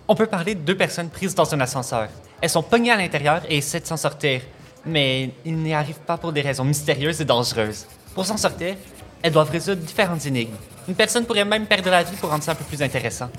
On 0.07 0.15
peut 0.15 0.25
parler 0.25 0.53
de 0.55 0.59
deux 0.59 0.75
personnes 0.75 1.09
prises 1.09 1.33
dans 1.33 1.53
un 1.53 1.59
ascenseur. 1.61 2.09
Elles 2.41 2.49
sont 2.49 2.63
pognées 2.63 2.91
à 2.91 2.97
l'intérieur 2.97 3.41
et 3.49 3.57
essaient 3.57 3.79
de 3.79 3.85
s'en 3.85 3.97
sortir, 3.97 4.41
mais 4.85 5.31
ils 5.45 5.55
n'y 5.55 5.73
arrivent 5.73 5.99
pas 5.99 6.17
pour 6.17 6.33
des 6.33 6.41
raisons 6.41 6.65
mystérieuses 6.65 7.21
et 7.21 7.25
dangereuses. 7.25 7.85
Pour 8.13 8.25
s'en 8.25 8.37
sortir, 8.37 8.75
elles 9.21 9.31
doivent 9.31 9.49
résoudre 9.49 9.81
différentes 9.81 10.25
énigmes. 10.25 10.55
Une 10.87 10.95
personne 10.95 11.25
pourrait 11.25 11.45
même 11.45 11.65
perdre 11.65 11.89
la 11.89 12.03
vie 12.03 12.15
pour 12.17 12.29
rendre 12.29 12.43
ça 12.43 12.51
un 12.51 12.55
peu 12.55 12.65
plus 12.65 12.81
intéressant. 12.81 13.29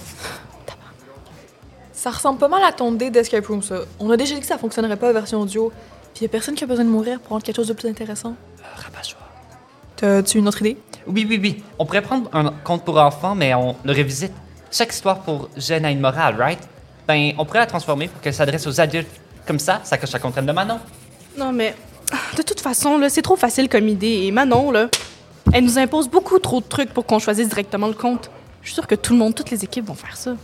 Ça 1.92 2.10
ressemble 2.10 2.38
pas 2.38 2.48
mal 2.48 2.62
à 2.62 2.72
ton 2.72 2.92
dé 2.92 3.10
d'Escape 3.10 3.46
Room, 3.46 3.62
ça. 3.62 3.80
On 3.98 4.10
a 4.10 4.16
déjà 4.16 4.34
dit 4.34 4.40
que 4.40 4.46
ça 4.46 4.56
fonctionnerait 4.56 4.96
pas 4.96 5.10
en 5.10 5.12
version 5.12 5.40
audio, 5.40 5.72
puis 6.14 6.22
y 6.22 6.26
a 6.26 6.28
personne 6.28 6.54
qui 6.54 6.64
a 6.64 6.66
besoin 6.66 6.84
de 6.84 6.90
mourir 6.90 7.20
pour 7.20 7.30
rendre 7.30 7.42
quelque 7.42 7.56
chose 7.56 7.68
de 7.68 7.72
plus 7.72 7.88
intéressant. 7.88 8.34
Rabat-joie. 8.76 9.27
T'as-tu 9.98 10.38
une 10.38 10.46
autre 10.46 10.60
idée? 10.62 10.76
Oui, 11.08 11.26
oui, 11.28 11.40
oui. 11.42 11.62
On 11.76 11.84
pourrait 11.84 12.02
prendre 12.02 12.30
un 12.32 12.52
conte 12.62 12.84
pour 12.84 12.98
enfants, 12.98 13.34
mais 13.34 13.52
on 13.54 13.74
le 13.84 13.92
revisite. 13.92 14.32
Chaque 14.70 14.92
histoire 14.92 15.18
pour 15.20 15.48
jeune 15.56 15.84
a 15.84 15.90
une 15.90 15.98
morale, 15.98 16.36
right? 16.38 16.60
Ben, 17.08 17.32
on 17.36 17.44
pourrait 17.44 17.58
la 17.58 17.66
transformer 17.66 18.06
pour 18.06 18.20
qu'elle 18.20 18.34
s'adresse 18.34 18.64
aux 18.68 18.80
adultes. 18.80 19.10
Comme 19.44 19.58
ça, 19.58 19.80
ça 19.82 19.98
coche 19.98 20.12
la 20.12 20.20
contrainte 20.20 20.46
de 20.46 20.52
Manon. 20.52 20.78
Non, 21.36 21.50
mais 21.50 21.74
de 22.36 22.42
toute 22.42 22.60
façon, 22.60 22.96
là, 22.96 23.08
c'est 23.08 23.22
trop 23.22 23.34
facile 23.34 23.68
comme 23.68 23.88
idée. 23.88 24.26
Et 24.26 24.30
Manon, 24.30 24.70
là, 24.70 24.88
elle 25.52 25.64
nous 25.64 25.80
impose 25.80 26.08
beaucoup 26.08 26.38
trop 26.38 26.60
de 26.60 26.66
trucs 26.66 26.94
pour 26.94 27.04
qu'on 27.04 27.18
choisisse 27.18 27.48
directement 27.48 27.88
le 27.88 27.94
compte. 27.94 28.30
Je 28.62 28.68
suis 28.68 28.74
sûre 28.74 28.86
que 28.86 28.94
tout 28.94 29.14
le 29.14 29.18
monde, 29.18 29.34
toutes 29.34 29.50
les 29.50 29.64
équipes 29.64 29.86
vont 29.86 29.94
faire 29.94 30.16
ça. 30.16 30.36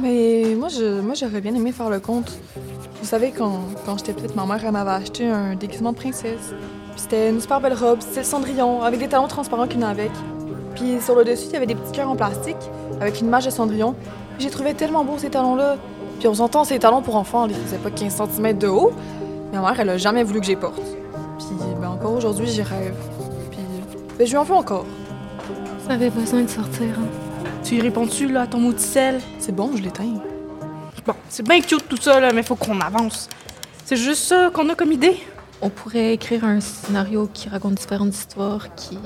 Mais 0.00 0.56
moi, 0.56 0.68
je, 0.70 1.00
moi, 1.00 1.14
j'aurais 1.14 1.40
bien 1.40 1.54
aimé 1.54 1.70
faire 1.70 1.90
le 1.90 2.00
compte. 2.00 2.32
Vous 3.00 3.06
savez, 3.06 3.30
quand, 3.30 3.60
quand 3.86 3.98
j'étais 3.98 4.14
petite, 4.14 4.34
ma 4.34 4.44
mère, 4.44 4.64
elle 4.64 4.72
m'avait 4.72 4.90
acheté 4.90 5.28
un 5.28 5.54
déguisement 5.54 5.92
de 5.92 5.98
princesse. 5.98 6.52
Puis 6.92 7.00
c'était 7.02 7.30
une 7.30 7.40
super 7.40 7.60
belle 7.60 7.74
robe, 7.74 8.00
c'était 8.00 8.20
le 8.20 8.26
Cendrillon, 8.26 8.82
avec 8.82 9.00
des 9.00 9.08
talons 9.08 9.28
transparents 9.28 9.66
qu'il 9.66 9.80
y 9.80 9.84
en 9.84 9.88
a 9.88 9.90
avec. 9.90 10.10
Puis 10.74 11.00
sur 11.00 11.14
le 11.14 11.24
dessus, 11.24 11.46
il 11.48 11.52
y 11.52 11.56
avait 11.56 11.66
des 11.66 11.74
petits 11.74 11.92
cœurs 11.92 12.08
en 12.08 12.16
plastique, 12.16 12.56
avec 13.00 13.20
une 13.20 13.26
image 13.26 13.44
de 13.46 13.50
Cendrillon. 13.50 13.94
Puis 14.36 14.44
j'ai 14.44 14.50
trouvé 14.50 14.74
tellement 14.74 15.04
beau 15.04 15.18
ces 15.18 15.30
talons-là. 15.30 15.76
Puis 16.18 16.28
on 16.28 16.34
s'entend, 16.34 16.64
ces 16.64 16.78
talons 16.78 17.02
pour 17.02 17.16
enfants, 17.16 17.46
ils 17.48 17.54
faisaient 17.54 17.78
pas 17.78 17.90
15 17.90 18.22
cm 18.36 18.58
de 18.58 18.68
haut. 18.68 18.92
Mais 19.52 19.58
ma 19.58 19.70
mère, 19.70 19.80
elle 19.80 19.90
a 19.90 19.98
jamais 19.98 20.22
voulu 20.22 20.40
que 20.40 20.46
j'y 20.46 20.56
porte. 20.56 20.80
Puis 21.38 21.48
ben, 21.80 21.88
encore 21.88 22.12
aujourd'hui, 22.12 22.46
j'y 22.46 22.62
rêve. 22.62 22.94
Puis 23.50 23.58
ben, 24.18 24.26
je 24.26 24.30
lui 24.30 24.38
en 24.38 24.44
veux 24.44 24.54
encore. 24.54 24.86
Ça 25.86 25.94
avait 25.94 26.10
besoin 26.10 26.42
de 26.42 26.48
sortir. 26.48 26.86
hein. 26.98 27.08
Tu 27.64 27.76
y 27.76 27.80
réponds-tu, 27.80 28.28
là, 28.30 28.42
à 28.42 28.46
ton 28.46 28.58
mot 28.58 28.72
de 28.72 28.78
sel? 28.78 29.20
C'est 29.38 29.54
bon, 29.54 29.70
je 29.76 29.82
l'éteins. 29.82 30.14
Bon, 31.04 31.14
c'est 31.28 31.46
bien 31.46 31.60
cute 31.60 31.88
tout 31.88 31.96
ça, 32.00 32.20
là, 32.20 32.32
mais 32.32 32.42
faut 32.42 32.54
qu'on 32.54 32.80
avance. 32.80 33.28
C'est 33.84 33.96
juste 33.96 34.24
ça 34.24 34.50
qu'on 34.54 34.68
a 34.68 34.74
comme 34.74 34.92
idée. 34.92 35.18
On 35.64 35.68
pourrait 35.70 36.14
écrire 36.14 36.44
un 36.44 36.60
scénario 36.60 37.30
qui 37.32 37.48
raconte 37.48 37.74
différentes 37.74 38.14
histoires 38.14 38.74
qui 38.74 38.98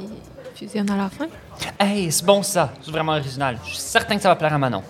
fusionnent 0.55 0.91
à 0.91 0.97
la 0.97 1.11
fin? 1.11 1.27
Hey, 1.79 2.11
c'est 2.11 2.25
bon 2.25 2.43
ça. 2.43 2.73
C'est 2.83 2.91
vraiment 2.91 3.13
original. 3.13 3.59
Je 3.65 3.71
suis 3.71 3.79
certain 3.79 4.17
que 4.17 4.23
ça 4.23 4.31
va 4.31 4.37
plaire 4.37 4.55
à 4.55 4.59
Manon. 4.59 4.83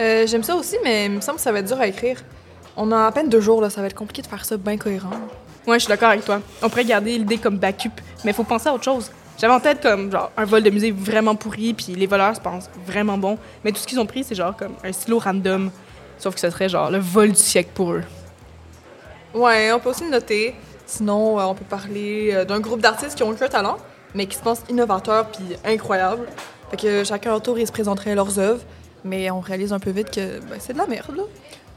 Euh, 0.00 0.26
J'aime 0.26 0.42
ça 0.42 0.56
aussi, 0.56 0.76
mais 0.82 1.06
il 1.06 1.12
me 1.12 1.20
semble 1.20 1.36
que 1.36 1.42
ça 1.42 1.52
va 1.52 1.60
être 1.60 1.68
dur 1.68 1.80
à 1.80 1.86
écrire. 1.86 2.20
On 2.76 2.90
a 2.90 3.06
à 3.06 3.12
peine 3.12 3.28
deux 3.28 3.40
jours, 3.40 3.60
là, 3.60 3.70
ça 3.70 3.80
va 3.80 3.86
être 3.86 3.94
compliqué 3.94 4.20
de 4.22 4.26
faire 4.26 4.44
ça 4.44 4.56
bien 4.56 4.76
cohérent. 4.76 5.10
Ouais, 5.66 5.78
je 5.78 5.84
suis 5.84 5.88
d'accord 5.88 6.08
avec 6.08 6.24
toi. 6.24 6.40
On 6.60 6.68
pourrait 6.68 6.84
garder 6.84 7.16
l'idée 7.18 7.38
comme 7.38 7.58
backup, 7.58 7.90
mais 8.24 8.32
faut 8.32 8.42
penser 8.42 8.68
à 8.68 8.74
autre 8.74 8.84
chose. 8.84 9.12
J'avais 9.38 9.52
en 9.54 9.60
tête 9.60 9.80
comme 9.80 10.10
genre 10.10 10.32
un 10.36 10.44
vol 10.44 10.62
de 10.62 10.70
musée 10.70 10.90
vraiment 10.90 11.36
pourri, 11.36 11.72
puis 11.72 11.94
les 11.94 12.06
voleurs 12.06 12.34
se 12.34 12.40
pensent 12.40 12.68
vraiment 12.84 13.16
bons, 13.16 13.38
mais 13.64 13.70
tout 13.70 13.78
ce 13.78 13.86
qu'ils 13.86 14.00
ont 14.00 14.06
pris, 14.06 14.24
c'est 14.24 14.34
genre 14.34 14.56
comme 14.56 14.72
un 14.82 14.92
stylo 14.92 15.18
random. 15.20 15.70
Sauf 16.18 16.34
que 16.34 16.40
ce 16.40 16.50
serait 16.50 16.68
genre 16.68 16.90
le 16.90 16.98
vol 16.98 17.28
du 17.30 17.36
siècle 17.40 17.70
pour 17.74 17.92
eux. 17.92 18.02
Ouais, 19.32 19.70
on 19.72 19.78
peut 19.78 19.90
aussi 19.90 20.04
le 20.04 20.10
noter. 20.10 20.54
Sinon, 20.90 21.38
euh, 21.38 21.44
on 21.44 21.54
peut 21.54 21.64
parler 21.64 22.32
euh, 22.32 22.44
d'un 22.44 22.58
groupe 22.58 22.80
d'artistes 22.80 23.14
qui 23.14 23.22
ont 23.22 23.28
aucun 23.28 23.46
talent, 23.46 23.76
mais 24.12 24.26
qui 24.26 24.36
se 24.36 24.42
pensent 24.42 24.62
innovateurs 24.68 25.26
puis 25.26 25.56
incroyables. 25.64 26.26
Fait 26.70 26.76
que 26.76 27.04
chacun 27.04 27.32
autour, 27.32 27.60
ils 27.60 27.66
se 27.66 27.70
présenteraient 27.70 28.16
leurs 28.16 28.40
œuvres, 28.40 28.62
mais 29.04 29.30
on 29.30 29.38
réalise 29.38 29.72
un 29.72 29.78
peu 29.78 29.90
vite 29.90 30.10
que 30.10 30.40
ben, 30.40 30.58
c'est 30.58 30.72
de 30.72 30.78
la 30.78 30.88
merde, 30.88 31.16
là. 31.16 31.22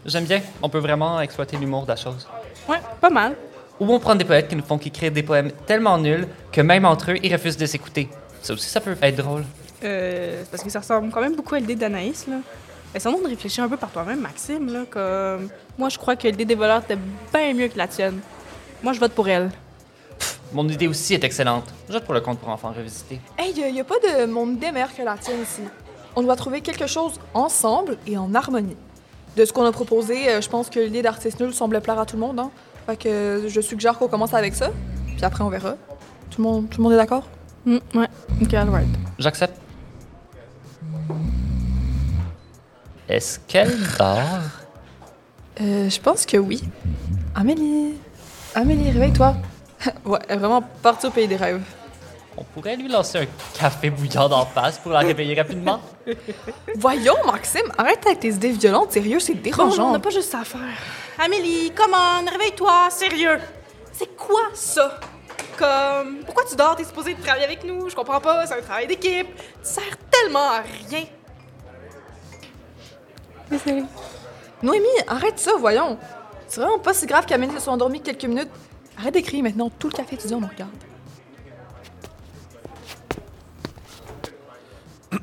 J'aime 0.08 0.26
bien. 0.26 0.42
On 0.64 0.68
peut 0.68 0.80
vraiment 0.80 1.22
exploiter 1.22 1.58
l'humour 1.58 1.84
de 1.84 1.90
la 1.90 1.96
chose. 1.96 2.28
Ouais, 2.68 2.80
pas 3.00 3.12
mal. 3.12 3.36
Ou 3.80 3.94
on 3.94 4.00
prend 4.00 4.16
des 4.16 4.26
poètes 4.26 4.48
qui 4.48 4.56
nous 4.56 4.64
font 4.64 4.78
écrire 4.78 5.12
des 5.12 5.22
poèmes 5.22 5.52
tellement 5.68 6.00
nuls 6.00 6.28
que 6.52 6.62
même 6.62 6.84
entre 6.84 7.12
eux, 7.12 7.18
ils 7.22 7.32
refusent 7.32 7.58
de 7.58 7.68
s'écouter. 7.68 8.10
Ça 8.42 8.54
aussi, 8.54 8.68
ça 8.68 8.82
peut 8.82 8.98
être 9.00 9.16
drôle. 9.16 9.44
Euh, 9.84 10.42
parce 10.50 10.64
que 10.64 10.72
ça 10.72 10.80
ressemble 10.80 11.12
quand 11.12 11.22
même 11.22 11.36
beaucoup 11.36 11.54
à 11.54 11.60
l'idée 11.60 11.76
d'Anaïs, 11.76 12.26
là. 12.28 12.38
Essayons 12.96 13.22
de 13.22 13.28
réfléchir 13.28 13.64
un 13.64 13.70
peu 13.70 13.78
par 13.78 13.92
toi-même, 13.92 14.22
Maxime, 14.22 14.74
là, 14.74 14.86
comme... 14.90 15.50
Moi, 15.78 15.90
je 15.90 16.00
crois 16.00 16.16
que 16.16 16.28
l'idée 16.28 16.46
des 16.46 16.56
voleurs 16.56 16.82
était 16.82 16.98
bien 17.32 17.54
mieux 17.54 17.68
que 17.68 17.78
la 17.78 17.88
tienne. 17.88 18.20
Moi, 18.84 18.94
je 18.94 19.00
vote 19.00 19.14
pour 19.14 19.28
elle. 19.28 19.50
Mon 20.54 20.68
idée 20.70 20.88
aussi 20.88 21.14
est 21.16 21.24
excellente. 21.24 21.64
Je 21.88 21.94
vote 21.94 22.04
pour 22.04 22.14
le 22.14 22.22
conte 22.22 22.38
pour 22.40 22.50
enfants 22.50 22.72
revisité. 22.72 23.20
Hey, 23.40 23.54
y, 23.54 23.64
a- 23.64 23.70
y 23.70 23.80
a 23.80 23.84
pas 23.84 23.96
de 24.00 24.26
mon 24.26 24.48
idée 24.52 24.72
meilleure 24.72 24.94
que 24.96 25.02
la 25.02 25.18
tienne 25.18 25.42
ici. 25.42 25.62
On 26.16 26.22
doit 26.22 26.36
trouver 26.36 26.62
quelque 26.62 26.86
chose 26.86 27.14
ensemble 27.34 27.98
et 28.06 28.18
en 28.18 28.34
harmonie. 28.36 28.78
De 29.36 29.46
ce 29.46 29.52
qu'on 29.54 29.66
a 29.66 29.72
proposé, 29.72 30.30
euh, 30.30 30.42
je 30.42 30.50
pense 30.50 30.70
que 30.70 30.80
l'idée 30.80 31.02
d'artiste 31.02 31.40
nul 31.40 31.54
semblait 31.54 31.82
plaire 31.82 32.00
à 32.00 32.06
tout 32.06 32.18
le 32.18 32.22
monde. 32.22 32.40
Hein? 32.40 32.52
Fait 32.86 32.98
que 32.98 33.08
euh, 33.10 33.50
je 33.50 33.62
suggère 33.62 33.98
qu'on 33.98 34.08
commence 34.08 34.34
avec 34.36 34.54
ça, 34.54 34.70
puis 35.08 35.24
après 35.24 35.44
on 35.44 35.50
verra. 35.50 35.76
Tout 36.30 36.44
le 36.44 36.48
monde, 36.48 36.70
tout 36.70 36.78
le 36.80 36.84
monde 36.84 36.94
est 36.94 36.98
d'accord? 36.98 37.24
Hmm, 37.66 37.78
ouais, 37.96 38.08
ok, 38.44 38.54
alright. 38.54 38.88
J'accepte. 39.18 39.58
Est-ce 43.10 43.40
qu'elle 43.48 43.76
dort? 43.98 44.18
Euh, 45.62 45.90
je 45.90 46.00
pense 46.00 46.26
que 46.28 46.38
oui. 46.38 46.62
Amélie! 47.34 47.96
Amélie, 48.56 48.92
réveille-toi! 48.92 49.36
ouais, 50.06 50.20
elle 50.28 50.36
est 50.36 50.40
vraiment 50.40 50.62
partie 50.62 51.08
au 51.08 51.10
pays 51.10 51.28
des 51.28 51.36
rêves. 51.36 51.62
On 52.38 52.44
pourrait 52.44 52.76
lui 52.76 52.88
lancer 52.88 53.20
un 53.20 53.26
café 53.60 53.90
bouillant 53.90 54.30
d'en 54.30 54.46
face 54.46 54.78
pour 54.78 54.92
la 54.92 55.00
réveiller 55.00 55.36
rapidement. 55.36 55.80
Voyons, 56.76 57.16
Maxime, 57.26 57.72
arrête 57.78 58.06
avec 58.06 58.20
tes 58.20 58.30
idées 58.30 58.52
violentes, 58.52 58.92
sérieux, 58.92 59.20
c'est 59.20 59.36
dérangeant. 59.36 59.90
on 59.90 59.94
n'a 59.94 60.00
pas 60.00 60.10
juste 60.10 60.32
ça 60.32 60.42
à 60.42 60.44
faire. 60.44 60.62
Amélie, 61.20 61.72
come 61.72 61.94
on, 61.94 62.30
réveille-toi, 62.30 62.90
sérieux. 62.92 63.40
C'est 63.92 64.16
quoi 64.16 64.50
ça? 64.54 65.00
Comme, 65.58 66.18
pourquoi 66.26 66.44
tu 66.50 66.56
dors? 66.56 66.76
T'es 66.76 66.84
supposé 66.84 67.14
travailler 67.16 67.46
avec 67.46 67.64
nous? 67.64 67.90
Je 67.90 67.96
comprends 67.96 68.20
pas, 68.20 68.46
c'est 68.48 68.58
un 68.58 68.62
travail 68.62 68.88
d'équipe. 68.88 69.28
Tu 69.36 69.42
sers 69.62 69.98
tellement 70.10 70.50
à 70.50 70.64
rien. 70.90 71.06
Désolée. 73.50 73.84
Noémie, 74.64 74.88
arrête 75.08 75.38
ça, 75.38 75.52
voyons. 75.60 75.98
C'est 76.54 76.62
vraiment 76.62 76.78
pas 76.78 76.94
si 76.94 77.08
grave 77.08 77.26
qu'Amélie 77.26 77.52
se 77.54 77.62
soit 77.62 77.74
endormie 77.74 78.00
quelques 78.00 78.26
minutes. 78.26 78.52
Arrête 79.00 79.16
d'écrire 79.16 79.42
maintenant, 79.42 79.72
tout 79.72 79.88
le 79.88 79.94
café 79.94 80.14
étudiant 80.14 80.40
nous 80.40 80.48
regarde. 80.48 80.70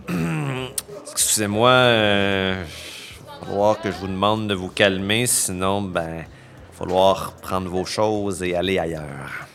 Excusez-moi, 1.13 1.71
euh, 1.71 2.65
il 2.65 3.27
va 3.43 3.47
falloir 3.47 3.81
que 3.81 3.93
je 3.93 3.97
vous 3.99 4.09
demande 4.09 4.49
de 4.49 4.55
vous 4.55 4.71
calmer, 4.71 5.29
sinon, 5.29 5.83
ben, 5.83 6.03
il 6.03 6.17
va 6.17 6.25
falloir 6.73 7.35
prendre 7.35 7.71
vos 7.71 7.85
choses 7.85 8.43
et 8.43 8.57
aller 8.57 8.81
ailleurs. 8.81 9.47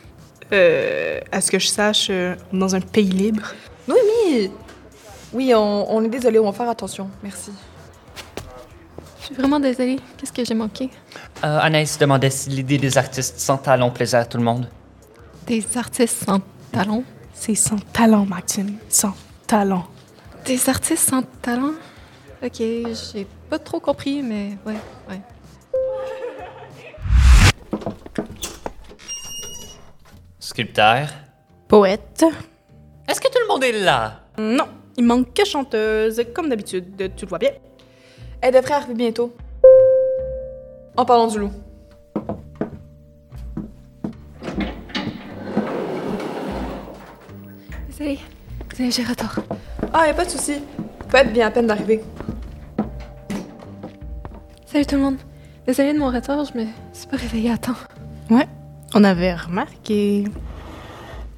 Euh, 0.53 1.19
à 1.29 1.41
ce 1.41 1.51
que 1.51 1.59
je 1.59 1.67
sache, 1.67 2.07
euh, 2.09 2.35
dans 2.53 2.73
un 2.73 2.79
pays 2.79 3.03
libre. 3.03 3.53
Noémie! 3.85 4.49
Oui, 5.33 5.53
on, 5.53 5.93
on 5.93 6.01
est 6.05 6.07
désolé, 6.07 6.39
on 6.39 6.45
va 6.49 6.53
faire 6.53 6.69
attention. 6.69 7.09
Merci. 7.21 7.51
Je 9.25 9.33
suis 9.33 9.41
vraiment 9.41 9.59
désolée. 9.59 9.97
Qu'est-ce 10.17 10.31
que 10.31 10.45
j'ai 10.45 10.53
manqué? 10.53 10.91
Euh, 11.43 11.57
Anaïs 11.59 11.97
demandait 11.97 12.29
si 12.29 12.51
l'idée 12.51 12.77
des 12.77 12.95
artistes 12.95 13.39
sans 13.39 13.57
talent 13.57 13.89
plaisait 13.89 14.17
à 14.17 14.25
tout 14.25 14.37
le 14.37 14.43
monde. 14.43 14.69
Des 15.47 15.65
artistes 15.75 16.25
sans 16.25 16.41
talent? 16.71 17.03
C'est 17.33 17.55
sans 17.55 17.79
talent, 17.91 18.23
Maxime. 18.27 18.77
Sans 18.87 19.15
talent. 19.47 19.87
Des 20.45 20.69
artistes 20.69 21.09
sans 21.09 21.23
talent? 21.41 21.71
Ok, 22.43 22.57
j'ai 22.59 23.25
pas 23.49 23.57
trop 23.57 23.79
compris, 23.79 24.21
mais 24.21 24.59
ouais, 24.63 24.77
ouais. 25.09 25.21
Sculpteur. 30.37 31.07
Poète. 31.67 32.23
Est-ce 33.07 33.19
que 33.19 33.27
tout 33.29 33.39
le 33.41 33.47
monde 33.47 33.63
est 33.63 33.71
là? 33.71 34.19
Non, 34.37 34.67
il 34.95 35.03
manque 35.03 35.33
que 35.33 35.45
chanteuse, 35.45 36.23
comme 36.31 36.47
d'habitude. 36.47 37.11
Tu 37.17 37.25
le 37.25 37.29
vois 37.29 37.39
bien. 37.39 37.49
Elle 38.41 38.53
devrait 38.53 38.73
arriver 38.73 38.93
bientôt. 38.93 39.35
En 40.97 41.05
parlant 41.05 41.27
du 41.27 41.39
loup. 41.39 41.51
Désolée. 47.87 48.19
Désolée, 48.69 48.91
j'ai 48.91 49.03
retard. 49.03 49.39
Ah, 49.93 50.07
y 50.07 50.09
a 50.09 50.13
pas 50.13 50.25
de 50.25 50.29
souci. 50.29 50.55
Poète 51.09 51.29
vient 51.29 51.47
à 51.47 51.51
peine 51.51 51.67
d'arriver. 51.67 52.03
Salut 54.65 54.85
tout 54.85 54.95
le 54.95 55.01
monde. 55.01 55.17
Désolée 55.65 55.93
de 55.93 55.99
mon 55.99 56.11
retard, 56.11 56.43
je 56.45 56.57
me 56.57 56.65
suis 56.93 57.07
pas 57.07 57.17
réveillée 57.17 57.51
à 57.51 57.57
temps. 57.57 57.73
Ouais, 58.29 58.47
on 58.93 59.03
avait 59.03 59.33
remarqué. 59.33 60.25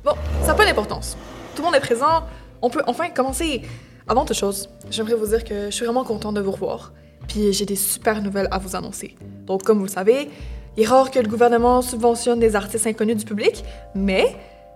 Bon, 0.03 0.13
ça 0.41 0.47
n'a 0.47 0.53
pas 0.53 0.65
d'importance. 0.65 1.17
Tout 1.55 1.61
le 1.61 1.67
monde 1.67 1.75
est 1.75 1.79
présent. 1.79 2.23
On 2.61 2.69
peut 2.69 2.81
enfin 2.87 3.09
commencer. 3.09 3.61
Avant 4.09 4.23
toute 4.23 4.37
chose, 4.37 4.69
j'aimerais 4.89 5.15
vous 5.15 5.27
dire 5.27 5.43
que 5.43 5.65
je 5.65 5.71
suis 5.71 5.83
vraiment 5.83 6.05
contente 6.05 6.35
de 6.35 6.39
vous 6.39 6.51
revoir. 6.51 6.93
Puis 7.27 7.51
j'ai 7.51 7.65
des 7.65 7.75
super 7.75 8.21
nouvelles 8.21 8.47
à 8.51 8.57
vous 8.57 8.73
annoncer. 8.73 9.15
Donc, 9.45 9.63
comme 9.63 9.79
vous 9.79 9.83
le 9.83 9.89
savez, 9.89 10.29
il 10.77 10.83
est 10.83 10.85
rare 10.87 11.11
que 11.11 11.19
le 11.19 11.27
gouvernement 11.27 11.81
subventionne 11.81 12.39
des 12.39 12.55
artistes 12.55 12.87
inconnus 12.87 13.17
du 13.17 13.25
public, 13.25 13.65
mais 13.95 14.33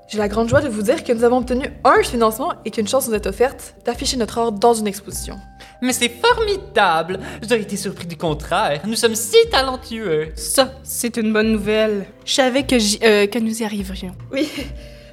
j'ai 0.09 0.17
la 0.17 0.27
grande 0.27 0.49
joie 0.49 0.59
de 0.59 0.67
vous 0.67 0.81
dire 0.81 1.05
que 1.05 1.13
nous 1.13 1.23
avons 1.23 1.37
obtenu 1.37 1.71
un 1.85 2.03
financement 2.03 2.51
et 2.65 2.71
qu'une 2.71 2.89
chance 2.89 3.07
nous 3.07 3.13
est 3.13 3.25
offerte 3.25 3.75
d'afficher 3.85 4.17
notre 4.17 4.37
art 4.37 4.51
dans 4.51 4.73
une 4.73 4.87
exposition. 4.87 5.37
Mais 5.81 5.93
c'est 5.93 6.09
formidable! 6.09 7.21
J'aurais 7.41 7.61
été 7.61 7.77
surpris 7.77 8.07
du 8.07 8.17
contraire. 8.17 8.81
Nous 8.85 8.95
sommes 8.95 9.15
si 9.15 9.37
talentueux. 9.49 10.33
Ça, 10.35 10.73
c'est 10.83 11.15
une 11.15 11.31
bonne 11.31 11.53
nouvelle. 11.53 12.05
Je 12.25 12.33
savais 12.33 12.63
que, 12.63 12.75
euh, 12.75 13.27
que 13.27 13.39
nous 13.39 13.61
y 13.61 13.63
arriverions. 13.63 14.13
Oui, 14.29 14.49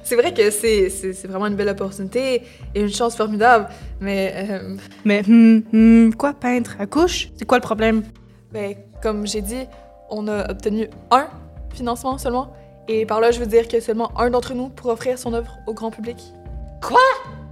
c'est 0.09 0.15
vrai 0.15 0.33
que 0.33 0.49
c'est 0.49 0.89
c'est- 0.89 1.13
c'est 1.13 1.27
vraiment 1.27 1.45
une 1.47 1.55
belle 1.55 1.69
opportunité 1.69 2.41
et 2.75 2.81
une 2.81 2.91
chance 2.99 3.15
formidable, 3.15 3.67
mais 4.01 4.33
euh, 4.35 4.75
Mais, 5.05 5.21
hum, 5.27 5.61
hum, 5.73 6.15
quoi, 6.15 6.33
peintre? 6.33 6.75
À 6.79 6.85
couche? 6.87 7.29
C'est 7.37 7.45
quoi 7.45 7.57
le 7.57 7.61
problème? 7.71 8.03
Ben, 8.51 8.73
comme 9.03 9.27
j'ai 9.27 9.41
dit, 9.41 9.63
on 10.09 10.27
a 10.27 10.49
obtenu 10.49 10.87
un 11.11 11.27
financement 11.73 12.17
seulement. 12.17 12.53
Et 12.87 13.05
par 13.05 13.19
là, 13.21 13.29
je 13.29 13.39
veux 13.39 13.45
dire 13.45 13.67
que 13.67 13.79
seulement 13.79 14.09
un 14.19 14.31
d'entre 14.31 14.55
nous 14.55 14.69
pourra 14.69 14.93
offrir 14.93 15.19
son 15.19 15.31
œuvre 15.35 15.51
au 15.67 15.73
grand 15.75 15.91
public. 15.91 16.17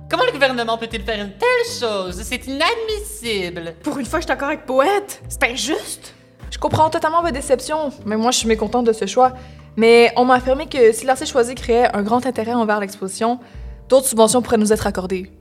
Comment 0.09 0.23
le 0.25 0.31
gouvernement 0.31 0.77
peut-il 0.79 1.03
faire 1.03 1.23
une 1.23 1.33
telle 1.33 1.65
chose? 1.79 2.19
C'est 2.23 2.47
inadmissible! 2.47 3.75
Pour 3.83 3.97
une 3.99 4.05
fois, 4.05 4.19
je 4.19 4.23
suis 4.23 4.29
d'accord 4.33 4.47
avec 4.47 4.65
Poète. 4.65 5.21
C'est 5.29 5.43
injuste. 5.43 6.13
Je 6.49 6.57
comprends 6.57 6.89
totalement 6.89 7.21
votre 7.21 7.33
déception, 7.33 7.91
mais 8.05 8.15
moi, 8.17 8.31
je 8.31 8.37
suis 8.39 8.47
mécontente 8.47 8.85
de 8.87 8.93
ce 8.93 9.05
choix. 9.05 9.33
Mais 9.77 10.11
on 10.15 10.25
m'a 10.25 10.35
affirmé 10.35 10.65
que 10.65 10.91
si 10.91 11.05
l'artiste 11.05 11.31
choisi 11.31 11.53
créait 11.53 11.95
un 11.95 12.01
grand 12.01 12.25
intérêt 12.25 12.53
envers 12.53 12.79
l'exposition, 12.79 13.39
d'autres 13.87 14.07
subventions 14.07 14.41
pourraient 14.41 14.57
nous 14.57 14.73
être 14.73 14.87
accordées. 14.87 15.31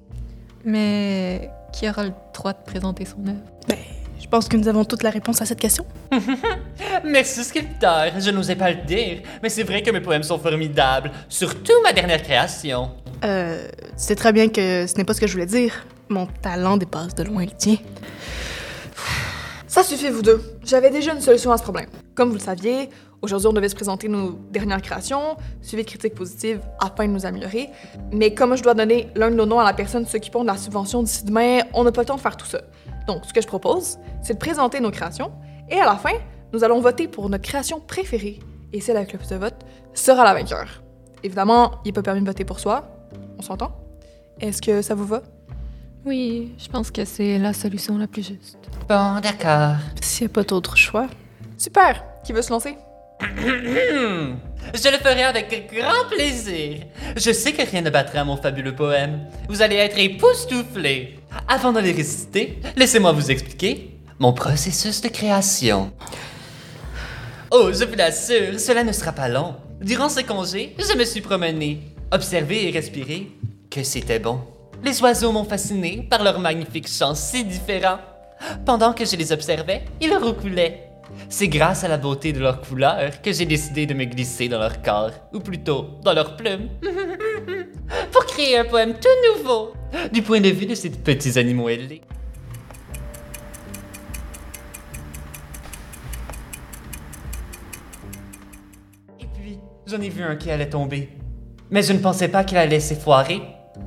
Mais 0.63 1.51
qui 1.73 1.89
aura 1.89 2.05
le 2.05 2.13
droit 2.35 2.53
de 2.53 2.63
présenter 2.67 3.07
son 3.07 3.27
œuvre? 3.27 3.41
Ben, 3.67 3.79
je 4.21 4.27
pense 4.29 4.47
que 4.47 4.59
nous 4.59 4.69
avons 4.69 4.85
toute 4.85 5.03
la 5.03 5.11
réponse 5.11 5.41
à 5.41 5.47
cette 5.47 5.59
question. 5.59 5.87
Merci, 7.05 7.45
sculpteur. 7.45 8.13
Je 8.19 8.31
n'osais 8.31 8.57
pas 8.57 8.71
le 8.71 8.85
dire, 8.85 9.23
mais 9.43 9.49
c'est 9.49 9.63
vrai 9.63 9.83
que 9.83 9.91
mes 9.91 10.01
poèmes 10.03 10.23
sont 10.23 10.39
formidables. 10.39 11.13
Surtout 11.31 11.73
ma 11.83 11.95
dernière 11.95 12.23
création. 12.23 12.91
Euh, 13.25 13.67
tu 13.73 13.87
sais 13.97 14.17
très 14.17 14.35
bien 14.35 14.49
que 14.49 14.87
ce 14.87 14.95
n'est 14.97 15.05
pas 15.05 15.15
ce 15.15 15.21
que 15.21 15.27
je 15.27 15.33
voulais 15.33 15.47
dire. 15.47 15.87
Mon 16.11 16.27
talent 16.27 16.77
dépasse 16.77 17.15
de 17.15 17.23
loin 17.23 17.45
le 17.45 17.51
tien. 17.53 17.77
Ça 19.67 19.83
suffit, 19.83 20.11
vous 20.11 20.23
deux. 20.23 20.43
J'avais 20.65 20.91
déjà 20.91 21.15
une 21.15 21.21
solution 21.21 21.53
à 21.53 21.59
ce 21.59 21.63
problème. 21.63 21.89
Comme 22.15 22.29
vous 22.29 22.37
le 22.37 22.41
saviez, 22.41 22.91
aujourd'hui, 23.23 23.49
on 23.49 23.53
devait 23.53 23.69
se 23.69 23.75
présenter 23.75 24.09
nos 24.09 24.33
dernières 24.51 24.83
créations, 24.83 25.37
suivi 25.61 25.83
de 25.83 25.89
critiques 25.89 26.15
positives 26.15 26.61
afin 26.81 27.07
de 27.07 27.13
nous 27.13 27.27
améliorer. 27.27 27.71
Mais 28.13 28.35
comme 28.35 28.57
je 28.57 28.63
dois 28.63 28.75
donner 28.75 29.09
l'un 29.15 29.31
de 29.31 29.37
nos 29.37 29.47
noms 29.47 29.61
à 29.61 29.65
la 29.65 29.73
personne 29.73 30.07
s'occupant 30.07 30.43
de 30.43 30.47
la 30.47 30.57
subvention 30.57 31.03
d'ici 31.03 31.25
demain, 31.25 31.61
on 31.75 31.85
n'a 31.85 31.93
pas 31.93 32.03
le 32.03 32.07
temps 32.07 32.17
de 32.17 32.21
faire 32.21 32.37
tout 32.37 32.47
ça. 32.47 32.61
Donc, 33.07 33.25
ce 33.25 33.33
que 33.33 33.41
je 33.41 33.47
propose, 33.47 33.99
c'est 34.23 34.35
de 34.35 34.39
présenter 34.39 34.81
nos 34.81 34.91
créations 34.91 35.33
et 35.69 35.79
à 35.79 35.85
la 35.85 35.97
fin, 35.97 36.15
nous 36.53 36.65
allons 36.65 36.81
voter 36.81 37.09
pour 37.09 37.29
notre 37.29 37.45
création 37.45 37.81
préférée. 37.81 38.41
Et 38.73 38.81
celle 38.81 38.97
avec 38.97 39.13
le 39.13 39.19
plus 39.19 39.29
de 39.29 39.37
votes 39.37 39.65
sera 39.95 40.25
la 40.25 40.35
vainqueur. 40.35 40.83
Évidemment, 41.23 41.73
il 41.85 41.89
n'est 41.89 41.93
pas 41.93 42.03
permis 42.03 42.21
de 42.21 42.27
voter 42.27 42.45
pour 42.45 42.61
soi. 42.61 42.89
On 43.39 43.43
s'entend? 43.43 43.77
Est-ce 44.41 44.61
que 44.61 44.83
ça 44.83 44.95
vous 44.95 45.07
va? 45.07 45.23
Oui, 46.05 46.55
je 46.59 46.69
pense 46.69 46.91
que 46.91 47.05
c'est 47.05 47.39
la 47.39 47.53
solution 47.53 47.99
la 47.99 48.07
plus 48.07 48.27
juste. 48.27 48.59
Bon, 48.89 49.19
d'accord. 49.21 49.77
S'il 50.01 50.27
n'y 50.27 50.31
a 50.31 50.35
pas 50.35 50.45
d'autre 50.45 50.77
choix. 50.77 51.09
Super! 51.59 52.05
Qui 52.25 52.33
veut 52.33 52.43
se 52.43 52.51
lancer? 52.51 52.77
Je 53.21 54.91
le 54.91 54.99
ferai 54.99 55.23
avec 55.23 55.73
grand 55.73 56.09
plaisir. 56.11 56.81
Je 57.17 57.33
sais 57.33 57.53
que 57.53 57.69
rien 57.69 57.83
ne 57.83 57.91
battra 57.91 58.25
mon 58.25 58.37
fabuleux 58.37 58.75
poème. 58.75 59.27
Vous 59.49 59.63
allez 59.63 59.77
être 59.77 59.99
époustouflés. 59.99 61.19
Avant 61.49 61.73
de 61.73 61.81
les 61.81 61.93
réciter, 61.93 62.59
laissez-moi 62.77 63.13
vous 63.13 63.31
expliquer 63.31 63.91
mon 64.19 64.33
processus 64.33 65.01
de 65.01 65.09
création. 65.09 65.93
Oh, 67.51 67.71
je 67.73 67.85
vous 67.85 67.95
l'assure, 67.95 68.59
cela 68.59 68.83
ne 68.83 68.93
sera 68.93 69.13
pas 69.13 69.29
long. 69.29 69.55
Durant 69.81 70.09
ce 70.09 70.21
congé, 70.21 70.75
je 70.79 70.97
me 70.97 71.05
suis 71.05 71.21
promené, 71.21 71.81
observé 72.11 72.69
et 72.69 72.71
respiré. 72.71 73.29
Que 73.71 73.83
c'était 73.83 74.19
bon. 74.19 74.41
Les 74.83 75.01
oiseaux 75.03 75.33
m'ont 75.33 75.45
fasciné 75.45 76.07
par 76.09 76.23
leurs 76.23 76.39
magnifiques 76.39 76.89
chants 76.89 77.15
si 77.15 77.45
différents. 77.45 77.99
Pendant 78.65 78.93
que 78.93 79.05
je 79.05 79.17
les 79.17 79.33
observais, 79.33 79.85
ils 80.01 80.15
roucoulaient. 80.15 80.86
C'est 81.29 81.49
grâce 81.49 81.85
à 81.85 81.89
la 81.89 81.99
beauté 81.99 82.33
de 82.33 82.41
leurs 82.41 82.61
couleurs 82.61 83.21
que 83.23 83.33
j'ai 83.33 83.47
décidé 83.47 83.87
de 83.87 83.95
me 83.95 84.05
glisser 84.05 84.49
dans 84.49 84.59
leur 84.59 84.83
corps, 84.83 85.13
ou 85.33 85.41
plutôt 85.41 85.99
dans 86.03 86.13
leurs 86.13 86.37
plumes, 86.37 86.69
pour 88.13 88.27
créer 88.27 88.59
un 88.59 88.65
poème 88.65 88.95
tout 88.95 89.37
nouveau, 89.37 89.73
du 90.13 90.23
point 90.23 90.41
de 90.41 90.49
vue 90.49 90.67
de 90.67 90.75
ces 90.75 90.91
petits 90.91 91.39
animaux 91.39 91.69
ailés. 91.69 92.03
Et 99.21 99.27
puis, 99.35 99.59
j'en 99.87 100.01
ai 100.01 100.09
vu 100.09 100.23
un 100.23 100.37
qui 100.37 100.51
allait 100.51 100.71
tomber. 100.71 101.11
Mais 101.71 101.83
je 101.83 101.93
ne 101.93 101.99
pensais 101.99 102.29
pas 102.29 102.45
qu'il 102.45 102.59
allait 102.59 102.81
s'effoirer. 102.81 103.41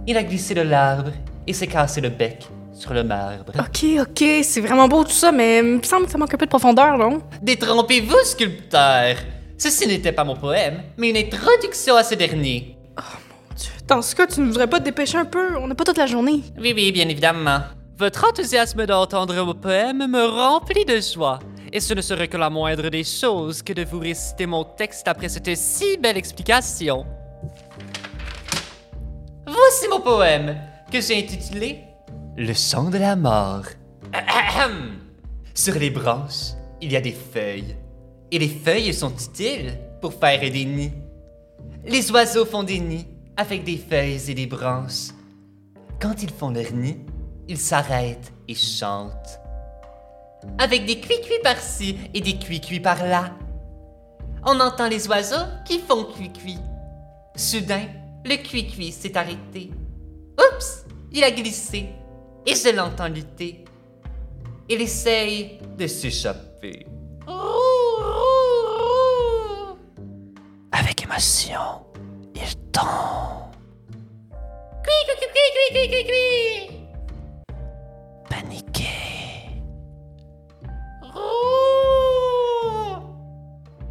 Il 0.05 0.17
a 0.17 0.23
glissé 0.23 0.53
de 0.53 0.61
l'arbre 0.61 1.11
et 1.47 1.53
s'est 1.53 1.67
cassé 1.67 2.01
le 2.01 2.09
bec 2.09 2.49
sur 2.79 2.93
le 2.93 3.03
marbre. 3.03 3.51
Ok, 3.59 3.85
ok, 3.99 4.23
c'est 4.43 4.61
vraiment 4.61 4.87
beau 4.87 5.03
tout 5.03 5.11
ça, 5.11 5.31
mais 5.31 5.59
il 5.59 5.63
me 5.63 5.83
semble 5.83 6.05
que 6.05 6.11
ça 6.11 6.17
manque 6.17 6.33
un 6.33 6.37
peu 6.37 6.45
de 6.45 6.49
profondeur, 6.49 6.97
non? 6.97 7.21
Détrompez-vous, 7.41 8.23
sculpteur! 8.23 9.17
Ceci 9.57 9.87
n'était 9.87 10.13
pas 10.13 10.23
mon 10.23 10.35
poème, 10.35 10.83
mais 10.97 11.09
une 11.09 11.17
introduction 11.17 11.95
à 11.95 12.03
ce 12.03 12.15
dernier. 12.15 12.77
Dans 13.87 14.01
ce 14.01 14.15
cas, 14.15 14.27
tu 14.27 14.39
ne 14.39 14.47
voudrais 14.47 14.67
pas 14.67 14.79
te 14.79 14.85
dépêcher 14.85 15.17
un 15.17 15.25
peu? 15.25 15.57
On 15.57 15.67
n'a 15.67 15.75
pas 15.75 15.83
toute 15.83 15.97
la 15.97 16.05
journée. 16.05 16.41
Oui, 16.57 16.73
oui, 16.75 16.91
bien 16.91 17.09
évidemment. 17.09 17.59
Votre 17.97 18.29
enthousiasme 18.29 18.85
d'entendre 18.85 19.35
mon 19.43 19.53
poème 19.53 20.07
me 20.07 20.25
remplit 20.25 20.85
de 20.85 21.01
joie. 21.01 21.39
Et 21.73 21.81
ce 21.81 21.93
ne 21.93 22.01
serait 22.01 22.29
que 22.29 22.37
la 22.37 22.49
moindre 22.49 22.87
des 22.89 23.03
choses 23.03 23.61
que 23.61 23.73
de 23.73 23.83
vous 23.83 23.99
réciter 23.99 24.45
mon 24.45 24.63
texte 24.63 25.07
après 25.07 25.27
cette 25.27 25.55
si 25.57 25.97
belle 25.97 26.17
explication. 26.17 27.05
Voici 29.45 29.87
mon 29.89 29.99
poème, 29.99 30.55
que 30.91 31.01
j'ai 31.01 31.19
intitulé 31.19 31.88
Le 32.41 32.53
son 32.53 32.89
de 32.89 32.97
la 32.97 33.17
mort. 33.17 33.65
Sur 35.53 35.73
les 35.73 35.89
branches, 35.89 36.53
il 36.81 36.93
y 36.93 36.95
a 36.95 37.01
des 37.01 37.11
feuilles. 37.11 37.75
Et 38.31 38.39
les 38.39 38.47
feuilles 38.47 38.93
sont 38.93 39.11
utiles 39.13 39.77
pour 39.99 40.13
faire 40.13 40.39
des 40.39 40.63
nids? 40.63 40.93
Les 41.83 42.09
oiseaux 42.11 42.45
font 42.45 42.63
des 42.63 42.79
nids 42.79 43.07
avec 43.35 43.65
des 43.65 43.75
feuilles 43.75 44.31
et 44.31 44.33
des 44.33 44.45
branches. 44.47 45.09
Quand 45.99 46.23
ils 46.23 46.29
font 46.29 46.51
leur 46.51 46.71
nid, 46.71 46.99
ils 47.49 47.57
s'arrêtent 47.57 48.31
et 48.47 48.55
chantent. 48.55 49.37
Avec 50.59 50.85
des 50.85 51.01
cuits-cuits 51.01 51.43
par-ci 51.43 51.97
et 52.13 52.21
des 52.21 52.37
cuits-cuits 52.39 52.79
par-là. 52.79 53.35
On 54.45 54.61
entend 54.61 54.87
les 54.87 55.09
oiseaux 55.09 55.45
qui 55.65 55.79
font 55.79 56.05
cuit-cuit. 56.05 56.59
Soudain, 57.35 57.83
le 58.23 58.37
cuit-cuit 58.37 58.93
s'est 58.93 59.17
arrêté. 59.17 59.71
Oups, 60.39 60.85
il 61.11 61.21
a 61.25 61.31
glissé 61.31 61.89
et 62.45 62.55
je 62.55 62.75
l'entends 62.75 63.07
lutter. 63.07 63.65
Il 64.69 64.81
essaye 64.81 65.59
de 65.77 65.87
s'échapper. 65.87 66.85
Avec 70.71 71.03
émotion, 71.03 71.85
il 72.35 72.55
tombe. 72.71 72.85
Paniqué. 78.29 78.85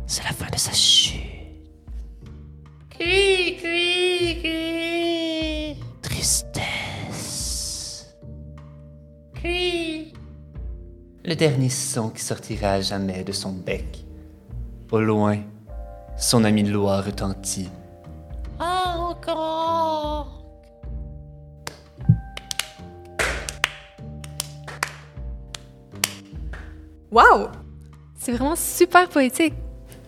C'est 0.06 0.24
la 0.24 0.30
fin 0.32 0.46
de 0.50 0.58
sa 0.58 0.72
dernier 11.38 11.68
son 11.68 12.10
qui 12.10 12.20
sortira 12.20 12.72
à 12.72 12.80
jamais 12.80 13.22
de 13.22 13.30
son 13.30 13.52
bec. 13.52 14.04
Au 14.90 15.00
loin, 15.00 15.38
son 16.18 16.42
ami 16.42 16.64
de 16.64 16.72
loi 16.72 17.00
retentit. 17.00 17.68
Encore. 18.58 20.42
Wow! 27.12 27.48
C'est 28.18 28.32
vraiment 28.32 28.56
super 28.56 29.08
poétique. 29.08 29.54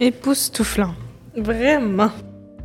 Époustouflant. 0.00 0.94
Vraiment. 1.36 2.10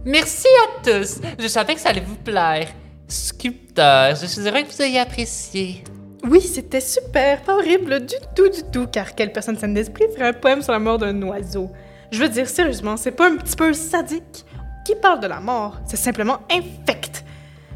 Merci 0.03 0.47
à 0.47 0.83
tous. 0.83 1.21
Je 1.37 1.47
savais 1.47 1.75
que 1.75 1.81
ça 1.81 1.89
allait 1.89 2.01
vous 2.01 2.15
plaire. 2.15 2.67
Sculpteur, 3.07 4.15
je 4.15 4.25
suis 4.25 4.41
heureux 4.41 4.63
que 4.63 4.71
vous 4.71 4.81
ayez 4.81 4.99
apprécié. 4.99 5.83
Oui, 6.27 6.41
c'était 6.41 6.81
super, 6.81 7.41
pas 7.43 7.55
horrible 7.55 8.03
du 8.03 8.15
tout, 8.35 8.49
du 8.49 8.63
tout, 8.71 8.87
car 8.87 9.13
quelle 9.13 9.31
personne 9.31 9.57
saine 9.57 9.75
d'esprit 9.75 10.05
ferait 10.11 10.29
un 10.29 10.33
poème 10.33 10.63
sur 10.63 10.71
la 10.71 10.79
mort 10.79 10.97
d'un 10.97 11.21
oiseau? 11.21 11.69
Je 12.11 12.19
veux 12.19 12.29
dire, 12.29 12.49
sérieusement, 12.49 12.97
c'est 12.97 13.11
pas 13.11 13.29
un 13.29 13.35
petit 13.37 13.55
peu 13.55 13.71
sadique? 13.73 14.43
Qui 14.85 14.95
parle 14.95 15.19
de 15.19 15.27
la 15.27 15.39
mort? 15.39 15.79
C'est 15.85 15.97
simplement 15.97 16.39
infect. 16.51 17.23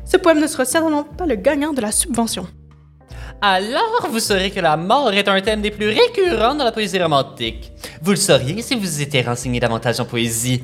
Ce 0.04 0.18
poème 0.18 0.40
ne 0.40 0.48
sera 0.48 0.66
certainement 0.66 1.04
pas 1.04 1.28
le 1.28 1.36
gagnant 1.36 1.74
de 1.74 1.82
la 1.82 1.92
subvention. 1.92 2.48
Alors, 3.42 4.08
vous 4.10 4.20
saurez 4.20 4.50
que 4.50 4.60
la 4.60 4.76
mort 4.78 5.14
est 5.14 5.28
un 5.28 5.40
thème 5.42 5.62
des 5.62 5.72
plus 5.72 5.90
récurrents 5.90 6.56
dans 6.56 6.66
la 6.66 6.72
poésie 6.72 7.02
romantique. 7.02 7.72
Vous 8.02 8.12
le 8.12 8.18
sauriez 8.18 8.62
si 8.64 8.76
vous 8.76 9.02
étiez 9.02 9.22
renseigné 9.22 9.60
davantage 9.60 10.00
en 10.00 10.06
poésie. 10.06 10.64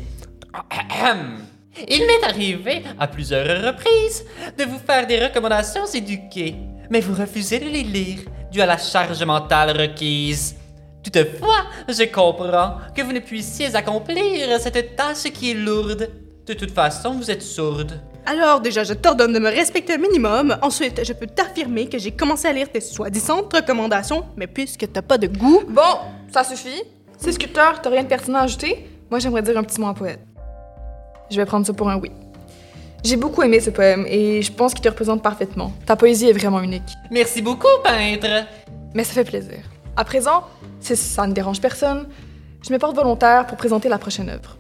Il 1.88 2.00
m'est 2.00 2.24
arrivé, 2.24 2.84
à 3.00 3.08
plusieurs 3.08 3.46
reprises, 3.64 4.26
de 4.58 4.64
vous 4.64 4.80
faire 4.80 5.06
des 5.06 5.24
recommandations 5.24 5.86
éduquées, 5.94 6.56
mais 6.90 7.00
vous 7.00 7.14
refusez 7.14 7.60
de 7.60 7.66
les 7.66 7.84
lire, 7.84 8.20
dû 8.52 8.62
à 8.62 8.66
la 8.66 8.78
charge 8.78 9.24
mentale 9.24 9.80
requise. 9.80 10.56
Toutefois, 11.04 11.66
je 11.88 12.04
comprends 12.12 12.78
que 12.96 13.02
vous 13.02 13.12
ne 13.14 13.20
puissiez 13.20 13.76
accomplir 13.76 14.60
cette 14.60 14.96
tâche 14.96 15.24
qui 15.34 15.52
est 15.52 15.56
lourde. 15.56 16.10
De 16.46 16.54
toute 16.54 16.72
façon, 16.72 17.14
vous 17.14 17.30
êtes 17.30 17.42
sourde. 17.42 18.00
Alors, 18.26 18.60
déjà, 18.60 18.84
je 18.84 18.94
t'ordonne 18.94 19.34
de 19.34 19.40
me 19.40 19.50
respecter 19.50 19.94
un 19.94 19.98
minimum. 19.98 20.58
Ensuite, 20.64 21.04
je 21.06 21.14
peux 21.14 21.28
t'affirmer 21.28 21.88
que 21.88 22.00
j'ai 22.00 22.12
commencé 22.12 22.48
à 22.48 22.54
lire 22.54 22.72
tes 22.72 22.82
soi-disant 22.82 23.48
recommandations, 23.54 24.26
mais 24.36 24.48
puisque 24.48 24.92
t'as 24.92 25.04
pas 25.04 25.20
de 25.20 25.28
goût, 25.28 25.62
Bon, 25.70 25.82
ça 26.32 26.44
suffit. 26.44 26.82
C'est 27.18 27.32
sculpteur, 27.32 27.82
t'as 27.82 27.90
rien 27.90 28.04
de 28.04 28.08
pertinent 28.08 28.40
à 28.40 28.44
ajouter? 28.44 28.88
Moi, 29.12 29.20
j'aimerais 29.20 29.44
dire 29.44 29.58
un 29.58 29.64
petit 29.64 29.80
mot 29.80 29.88
en 29.88 29.94
poète. 29.94 30.20
Je 31.30 31.38
vais 31.38 31.46
prendre 31.46 31.66
ça 31.66 31.74
pour 31.74 31.90
un 31.90 31.98
oui. 31.98 32.12
J'ai 33.06 33.18
beaucoup 33.18 33.44
aimé 33.44 33.60
ce 33.60 33.70
poème 33.70 34.08
et 34.08 34.42
je 34.42 34.52
pense 34.52 34.74
qu'il 34.74 34.82
te 34.82 34.90
représente 34.90 35.22
parfaitement. 35.22 35.72
Ta 35.86 35.96
poésie 35.96 36.28
est 36.28 36.34
vraiment 36.34 36.60
unique. 36.60 36.82
Merci 37.12 37.44
beaucoup, 37.44 37.68
peintre. 37.84 38.48
Mais 38.96 39.04
ça 39.04 39.14
fait 39.14 39.24
plaisir. 39.24 39.60
À 39.96 40.04
présent, 40.04 40.46
si 40.80 40.96
ça 40.96 41.28
ne 41.28 41.32
dérange 41.32 41.62
personne, 41.62 42.08
je 42.68 42.74
me 42.74 42.80
porte 42.80 42.96
volontaire 42.96 43.46
pour 43.46 43.58
présenter 43.58 43.90
la 43.90 44.00
prochaine 44.00 44.28
œuvre. 44.28 44.58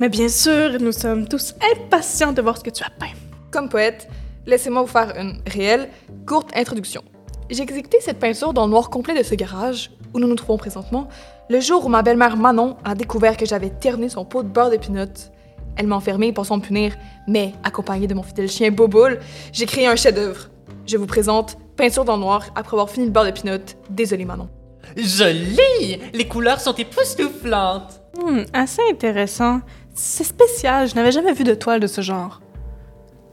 Mais 0.00 0.08
bien 0.08 0.30
sûr, 0.30 0.80
nous 0.80 0.92
sommes 0.92 1.28
tous 1.28 1.54
impatients 1.76 2.32
de 2.32 2.40
voir 2.40 2.56
ce 2.56 2.64
que 2.64 2.70
tu 2.70 2.82
as 2.82 2.88
peint. 2.88 3.12
Comme 3.50 3.68
poète, 3.68 4.08
laissez-moi 4.46 4.80
vous 4.80 4.88
faire 4.88 5.12
une 5.18 5.42
réelle, 5.46 5.90
courte 6.26 6.56
introduction. 6.56 7.02
J'ai 7.50 7.64
exécuté 7.64 7.98
cette 8.00 8.18
peinture 8.18 8.54
dans 8.54 8.64
le 8.64 8.70
noir 8.70 8.88
complet 8.88 9.14
de 9.14 9.22
ce 9.22 9.34
garage, 9.34 9.90
où 10.14 10.20
nous 10.20 10.26
nous 10.26 10.36
trouvons 10.36 10.56
présentement, 10.56 11.06
le 11.50 11.60
jour 11.60 11.84
où 11.84 11.90
ma 11.90 12.00
belle-mère 12.00 12.38
Manon 12.38 12.78
a 12.82 12.94
découvert 12.94 13.36
que 13.36 13.44
j'avais 13.44 13.68
terminé 13.68 14.08
son 14.08 14.24
pot 14.24 14.42
de 14.42 14.48
beurre 14.48 14.70
de 14.70 14.78
pinot. 14.78 15.33
Elle 15.76 15.86
m'a 15.86 15.96
enfermée 15.96 16.32
pensant 16.32 16.56
me 16.56 16.62
punir, 16.62 16.94
mais 17.26 17.52
accompagnée 17.62 18.06
de 18.06 18.14
mon 18.14 18.22
fidèle 18.22 18.48
chien 18.48 18.70
Boboul, 18.70 19.18
j'ai 19.52 19.66
créé 19.66 19.86
un 19.86 19.96
chef-d'œuvre. 19.96 20.48
Je 20.86 20.96
vous 20.96 21.06
présente 21.06 21.56
Peinture 21.76 22.04
dans 22.04 22.16
le 22.16 22.22
noir 22.22 22.46
après 22.54 22.74
avoir 22.74 22.90
fini 22.90 23.06
le 23.06 23.12
beurre 23.12 23.24
de 23.24 23.30
pinot. 23.30 23.58
Désolé 23.90 24.24
Manon. 24.24 24.48
Joli! 24.96 25.98
Les 26.12 26.28
couleurs 26.28 26.60
sont 26.60 26.74
époustouflantes. 26.74 28.00
Hmm, 28.16 28.42
assez 28.52 28.82
intéressant. 28.90 29.60
C'est 29.94 30.24
spécial, 30.24 30.88
je 30.88 30.94
n'avais 30.94 31.12
jamais 31.12 31.32
vu 31.32 31.44
de 31.44 31.54
toile 31.54 31.80
de 31.80 31.86
ce 31.86 32.00
genre. 32.00 32.40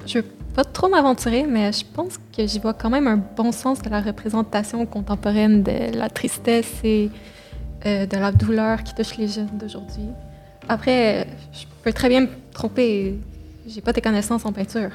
Je 0.06 0.19
veux 0.19 0.25
pas 0.56 0.63
trop 0.63 0.89
m'aventurer, 0.89 1.43
mais 1.43 1.71
je 1.71 1.84
pense 1.93 2.17
que 2.36 2.45
j'y 2.47 2.60
vois 2.60 2.73
quand 2.73 2.89
même 2.89 3.08
un 3.08 3.17
bon 3.17 3.51
sens 3.51 3.82
de 3.82 3.89
la 3.89 4.01
représentation 4.01 4.86
contemporaine 4.86 5.63
de 5.63 5.95
la 5.95 6.10
tristesse 6.10 6.71
et 6.84 7.10
euh, 7.86 8.06
de 8.06 8.17
la 8.17 8.32
douleur 8.32 8.84
qui 8.84 8.93
touche 8.95 9.17
les 9.17 9.27
jeunes 9.27 9.58
d'aujourd'hui. 9.58 10.10
Après, 10.69 11.28
je 11.54 11.65
peux 11.84 11.93
très 11.93 12.10
bien 12.10 12.21
me 12.21 12.30
tromper, 12.54 13.15
j'ai 13.67 13.82
pas 13.82 13.93
tes 13.93 14.02
connaissances 14.02 14.45
en 14.45 14.54
peinture. 14.54 14.91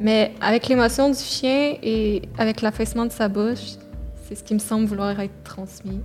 Mais 0.00 0.32
avec 0.40 0.68
l'émotion 0.68 1.10
du 1.10 1.18
chien 1.18 1.76
et 1.82 2.22
avec 2.38 2.60
l'affaissement 2.60 3.04
de 3.04 3.12
sa 3.12 3.28
bouche, 3.28 3.76
c'est 4.24 4.36
ce 4.36 4.44
qui 4.44 4.54
me 4.54 4.58
semble 4.58 4.86
vouloir 4.86 5.18
être 5.20 5.42
transmis. 5.42 6.00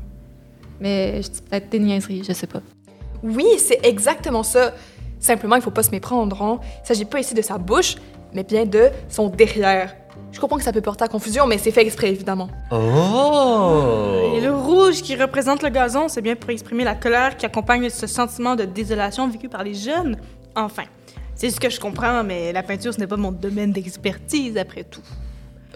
Mais 0.79 1.21
peut-être 1.49 1.69
des 1.69 1.79
niaiseries, 1.79 2.23
je 2.27 2.33
sais 2.33 2.47
pas. 2.47 2.61
Oui, 3.21 3.45
c'est 3.57 3.85
exactement 3.85 4.43
ça. 4.43 4.73
Simplement, 5.19 5.55
il 5.55 5.61
faut 5.61 5.71
pas 5.71 5.83
se 5.83 5.91
méprendre. 5.91 6.41
Hein. 6.41 6.59
Il 6.83 6.87
s'agit 6.87 7.05
pas 7.05 7.19
ici 7.19 7.33
de 7.33 7.41
sa 7.41 7.57
bouche, 7.57 7.95
mais 8.33 8.43
bien 8.43 8.65
de 8.65 8.89
son 9.07 9.29
derrière. 9.29 9.95
Je 10.33 10.39
comprends 10.39 10.57
que 10.57 10.63
ça 10.63 10.73
peut 10.73 10.81
porter 10.81 11.03
à 11.05 11.07
confusion, 11.07 11.45
mais 11.47 11.57
c'est 11.59 11.71
fait 11.71 11.83
exprès, 11.83 12.09
évidemment. 12.09 12.49
Oh! 12.71 14.33
Et 14.35 14.41
le 14.41 14.51
rouge 14.51 15.01
qui 15.01 15.15
représente 15.15 15.61
le 15.63 15.69
gazon, 15.69 16.07
c'est 16.09 16.21
bien 16.21 16.35
pour 16.35 16.49
exprimer 16.49 16.83
la 16.83 16.95
colère 16.95 17.37
qui 17.37 17.45
accompagne 17.45 17.89
ce 17.89 18.07
sentiment 18.07 18.55
de 18.55 18.65
désolation 18.65 19.27
vécu 19.29 19.47
par 19.47 19.63
les 19.63 19.75
jeunes. 19.75 20.17
Enfin, 20.55 20.83
c'est 21.35 21.49
ce 21.51 21.59
que 21.59 21.69
je 21.69 21.79
comprends, 21.79 22.23
mais 22.23 22.51
la 22.51 22.63
peinture, 22.63 22.93
ce 22.93 22.99
n'est 22.99 23.07
pas 23.07 23.15
mon 23.15 23.31
domaine 23.31 23.71
d'expertise 23.71 24.57
après 24.57 24.83
tout. 24.83 25.01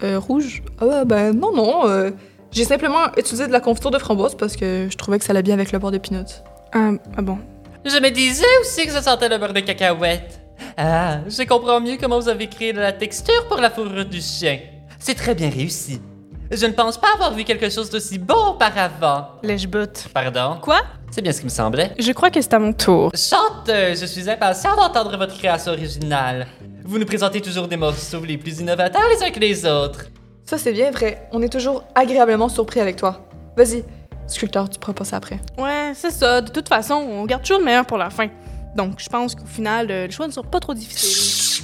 Euh, 0.03 0.19
rouge? 0.19 0.63
Ah 0.81 1.05
ben 1.05 1.33
non, 1.33 1.53
non. 1.55 1.87
euh, 1.87 2.11
J'ai 2.51 2.65
simplement 2.65 3.05
utilisé 3.15 3.47
de 3.47 3.51
la 3.51 3.59
confiture 3.59 3.91
de 3.91 3.99
framboise 3.99 4.35
parce 4.35 4.55
que 4.55 4.87
je 4.91 4.97
trouvais 4.97 5.19
que 5.19 5.25
ça 5.25 5.31
allait 5.33 5.43
bien 5.43 5.53
avec 5.53 5.71
le 5.71 5.79
beurre 5.79 5.91
de 5.91 5.97
peanuts. 5.99 6.41
Ah, 6.73 6.91
ah 7.15 7.21
bon. 7.21 7.37
Je 7.85 7.97
me 8.01 8.09
disais 8.09 8.43
aussi 8.61 8.85
que 8.85 8.91
ça 8.91 9.01
sentait 9.03 9.29
le 9.29 9.37
beurre 9.37 9.53
de 9.53 9.59
cacahuète. 9.61 10.41
Ah, 10.77 11.19
je 11.27 11.43
comprends 11.43 11.79
mieux 11.81 11.97
comment 11.99 12.19
vous 12.19 12.29
avez 12.29 12.47
créé 12.47 12.73
de 12.73 12.79
la 12.79 12.91
texture 12.91 13.47
pour 13.47 13.57
la 13.57 13.69
fourrure 13.69 14.05
du 14.05 14.21
chien. 14.21 14.59
C'est 14.99 15.15
très 15.15 15.35
bien 15.35 15.49
réussi. 15.49 16.01
Je 16.49 16.65
ne 16.65 16.71
pense 16.71 16.97
pas 16.97 17.07
avoir 17.13 17.33
vu 17.33 17.43
quelque 17.43 17.69
chose 17.69 17.89
d'aussi 17.89 18.17
beau 18.17 18.51
auparavant. 18.51 19.27
Lèche-botte. 19.43 20.07
Pardon? 20.13 20.57
Quoi? 20.61 20.79
C'est 21.11 21.21
bien 21.21 21.31
ce 21.31 21.39
qui 21.39 21.45
me 21.45 21.49
semblait. 21.51 21.93
Je 21.99 22.11
crois 22.11 22.29
que 22.29 22.41
c'est 22.41 22.53
à 22.53 22.59
mon 22.59 22.73
tour. 22.73 23.11
Chanteuse, 23.15 23.99
je 23.99 24.05
suis 24.05 24.29
impatient 24.29 24.75
d'entendre 24.75 25.17
votre 25.17 25.37
création 25.37 25.73
originale. 25.73 26.47
Vous 26.85 26.99
nous 26.99 27.05
présentez 27.05 27.41
toujours 27.41 27.67
des 27.67 27.75
morceaux 27.75 28.23
les 28.23 28.37
plus 28.37 28.59
innovateurs 28.59 29.01
les 29.13 29.25
uns 29.25 29.29
que 29.29 29.39
les 29.39 29.65
autres. 29.65 30.05
Ça, 30.45 30.57
c'est 30.57 30.71
bien 30.71 30.91
vrai. 30.91 31.27
On 31.33 31.41
est 31.41 31.49
toujours 31.49 31.83
agréablement 31.95 32.47
surpris 32.47 32.79
avec 32.79 32.95
toi. 32.95 33.27
Vas-y, 33.57 33.83
sculpteur, 34.27 34.69
tu 34.69 34.79
pourras 34.79 34.93
passer 34.93 35.15
après. 35.15 35.39
Ouais, 35.57 35.91
c'est 35.95 36.11
ça. 36.11 36.39
De 36.39 36.49
toute 36.49 36.69
façon, 36.69 36.93
on 36.95 37.25
garde 37.25 37.41
toujours 37.41 37.59
le 37.59 37.65
meilleur 37.65 37.85
pour 37.85 37.97
la 37.97 38.09
fin. 38.09 38.27
Donc, 38.75 38.99
je 38.99 39.09
pense 39.09 39.35
qu'au 39.35 39.45
final, 39.45 39.89
euh, 39.89 40.05
le 40.05 40.11
choix 40.11 40.27
ne 40.27 40.31
sera 40.31 40.45
pas 40.49 40.59
trop 40.59 40.73
difficile. 40.73 41.63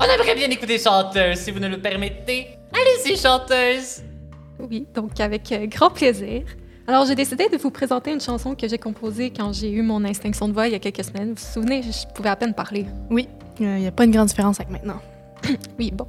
On 0.00 0.04
aimerait 0.04 0.34
bien 0.36 0.48
écouter 0.50 0.78
chanteuse, 0.78 1.38
si 1.38 1.50
vous 1.50 1.58
nous 1.58 1.68
le 1.68 1.80
permettez. 1.80 2.48
Allez-y, 2.72 3.16
chanteuse. 3.16 4.02
Oui, 4.60 4.86
donc 4.94 5.18
avec 5.20 5.50
euh, 5.52 5.66
grand 5.66 5.90
plaisir. 5.90 6.42
Alors, 6.86 7.04
j'ai 7.04 7.14
décidé 7.14 7.48
de 7.48 7.56
vous 7.56 7.70
présenter 7.70 8.12
une 8.12 8.20
chanson 8.20 8.54
que 8.54 8.66
j'ai 8.66 8.78
composée 8.78 9.30
quand 9.30 9.52
j'ai 9.52 9.70
eu 9.70 9.82
mon 9.82 10.04
extinction 10.04 10.48
de 10.48 10.52
voix 10.52 10.68
il 10.68 10.72
y 10.72 10.76
a 10.76 10.78
quelques 10.78 11.04
semaines. 11.04 11.34
Vous 11.34 11.44
vous 11.44 11.52
souvenez, 11.52 11.82
je 11.82 12.06
pouvais 12.14 12.30
à 12.30 12.36
peine 12.36 12.54
parler. 12.54 12.86
Oui, 13.10 13.28
il 13.60 13.66
n'y 13.66 13.86
a 13.86 13.92
pas 13.92 14.04
une 14.04 14.10
grande 14.10 14.28
différence 14.28 14.60
avec 14.60 14.70
maintenant. 14.70 15.00
Oui, 15.78 15.90
bon. 15.92 16.06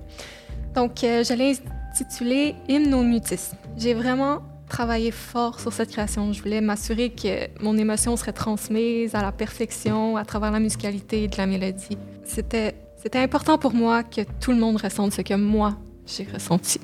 Donc, 0.74 1.04
euh, 1.04 1.24
je 1.24 1.34
l'ai 1.34 1.58
intitulée 1.92 2.56
Hymne 2.68 2.94
au 2.94 3.04
mutisme. 3.04 3.58
J'ai 3.78 3.94
vraiment 3.94 4.40
travaillé 4.70 5.12
fort 5.12 5.60
sur 5.60 5.74
cette 5.74 5.90
création. 5.90 6.32
Je 6.32 6.42
voulais 6.42 6.62
m'assurer 6.62 7.10
que 7.10 7.48
mon 7.62 7.78
émotion 7.78 8.16
serait 8.16 8.34
transmise 8.34 9.16
à 9.16 9.22
la 9.22 9.32
perfection 9.32 10.16
à 10.16 10.24
travers 10.24 10.52
la 10.52 10.60
musicalité 10.60 11.28
de 11.28 11.38
la 11.38 11.46
mélodie. 11.46 11.98
C'était, 12.24 12.76
c'était 12.96 13.20
important 13.20 13.58
pour 13.58 13.74
moi 13.74 14.04
que 14.04 14.22
tout 14.40 14.52
le 14.52 14.58
monde 14.58 14.78
ressente 14.82 15.14
ce 15.14 15.22
que 15.22 15.34
moi, 15.34 15.78
j'ai 16.06 16.28
ressenti. 16.32 16.80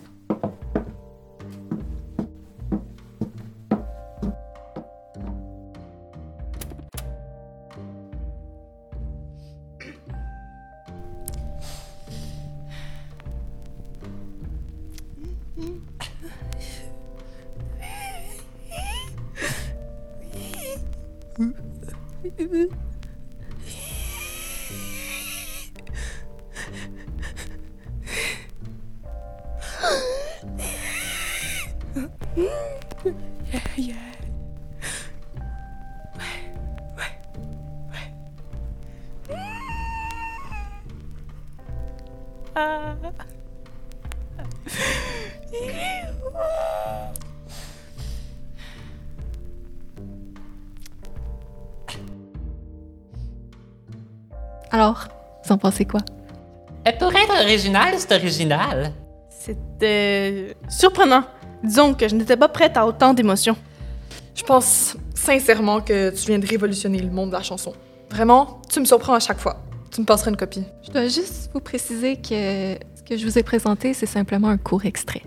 Alors, 54.71 55.07
vous 55.43 55.51
en 55.51 55.57
pensez 55.57 55.85
quoi? 55.85 55.99
Et 56.85 56.91
pour 56.93 57.13
être 57.13 57.43
original, 57.43 57.93
c'est 57.97 58.13
original. 58.13 58.93
C'était 59.29 60.55
surprenant. 60.69 61.23
Disons 61.65 61.95
que 61.95 62.07
je 62.07 62.15
n'étais 62.15 62.37
pas 62.37 62.47
prête 62.47 62.77
à 62.77 62.85
autant 62.85 63.13
d'émotions. 63.13 63.57
Je 64.35 64.43
pense 64.43 64.95
sincèrement 65.15 65.81
que 65.81 66.11
tu 66.11 66.27
viens 66.27 66.37
de 66.37 66.45
révolutionner 66.45 66.99
le 66.99 67.09
monde 67.09 67.29
de 67.29 67.35
la 67.35 67.41
chanson. 67.41 67.73
Vraiment, 68.11 68.61
tu 68.69 68.79
me 68.79 68.85
surprends 68.85 69.15
à 69.15 69.19
chaque 69.19 69.39
fois. 69.39 69.63
Tu 69.91 70.01
me 70.01 70.05
passeras 70.05 70.29
une 70.29 70.37
copie. 70.37 70.63
Je 70.85 70.91
dois 70.91 71.07
juste 71.07 71.49
vous 71.53 71.61
préciser 71.61 72.17
que 72.17 72.75
ce 72.95 73.03
que 73.03 73.17
je 73.17 73.25
vous 73.25 73.39
ai 73.39 73.43
présenté, 73.43 73.95
c'est 73.95 74.05
simplement 74.05 74.49
un 74.49 74.57
court 74.57 74.85
extrait. 74.85 75.23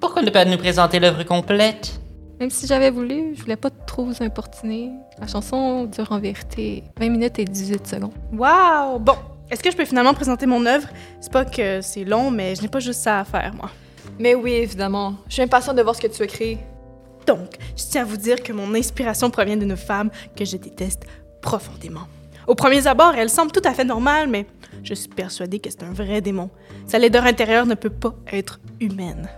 Pourquoi 0.00 0.22
ne 0.22 0.30
pas 0.30 0.44
nous 0.44 0.58
présenter 0.58 0.98
l'œuvre 0.98 1.22
complète? 1.22 2.00
Même 2.40 2.50
si 2.50 2.66
j'avais 2.66 2.90
voulu, 2.90 3.34
je 3.36 3.42
voulais 3.42 3.56
pas 3.56 3.70
trop 3.70 4.04
vous 4.04 4.22
importuner. 4.22 4.90
La 5.20 5.28
chanson 5.28 5.84
dure 5.84 6.10
en 6.10 6.18
vérité 6.18 6.82
20 6.98 7.08
minutes 7.10 7.38
et 7.38 7.44
18 7.44 7.86
secondes. 7.86 8.12
Wow! 8.32 8.98
Bon, 8.98 9.14
est-ce 9.50 9.62
que 9.62 9.70
je 9.70 9.76
peux 9.76 9.84
finalement 9.84 10.14
présenter 10.14 10.46
mon 10.46 10.66
œuvre? 10.66 10.88
C'est 11.20 11.32
pas 11.32 11.44
que 11.44 11.80
c'est 11.80 12.04
long, 12.04 12.32
mais 12.32 12.56
je 12.56 12.62
n'ai 12.62 12.68
pas 12.68 12.80
juste 12.80 13.02
ça 13.02 13.20
à 13.20 13.24
faire, 13.24 13.54
moi. 13.54 13.70
Mais 14.18 14.34
oui, 14.34 14.52
évidemment. 14.52 15.14
Je 15.28 15.34
suis 15.34 15.42
impatiente 15.42 15.76
de 15.76 15.82
voir 15.82 15.94
ce 15.94 16.00
que 16.00 16.06
tu 16.06 16.22
as 16.22 16.26
créé. 16.26 16.58
Donc, 17.26 17.54
je 17.76 17.84
tiens 17.90 18.02
à 18.02 18.04
vous 18.04 18.16
dire 18.16 18.42
que 18.42 18.52
mon 18.52 18.74
inspiration 18.74 19.30
provient 19.30 19.56
d'une 19.56 19.76
femme 19.76 20.10
que 20.36 20.44
je 20.44 20.56
déteste 20.56 21.02
profondément. 21.40 22.06
Au 22.46 22.54
premier 22.54 22.86
abord, 22.86 23.14
elle 23.16 23.28
semble 23.28 23.50
tout 23.50 23.62
à 23.64 23.74
fait 23.74 23.84
normale, 23.84 24.28
mais 24.28 24.46
je 24.84 24.94
suis 24.94 25.08
persuadée 25.08 25.58
que 25.58 25.68
c'est 25.68 25.82
un 25.82 25.92
vrai 25.92 26.20
démon. 26.20 26.50
Sa 26.86 26.98
laideur 26.98 27.24
intérieure 27.24 27.66
ne 27.66 27.74
peut 27.74 27.90
pas 27.90 28.14
être 28.32 28.60
humaine. 28.80 29.28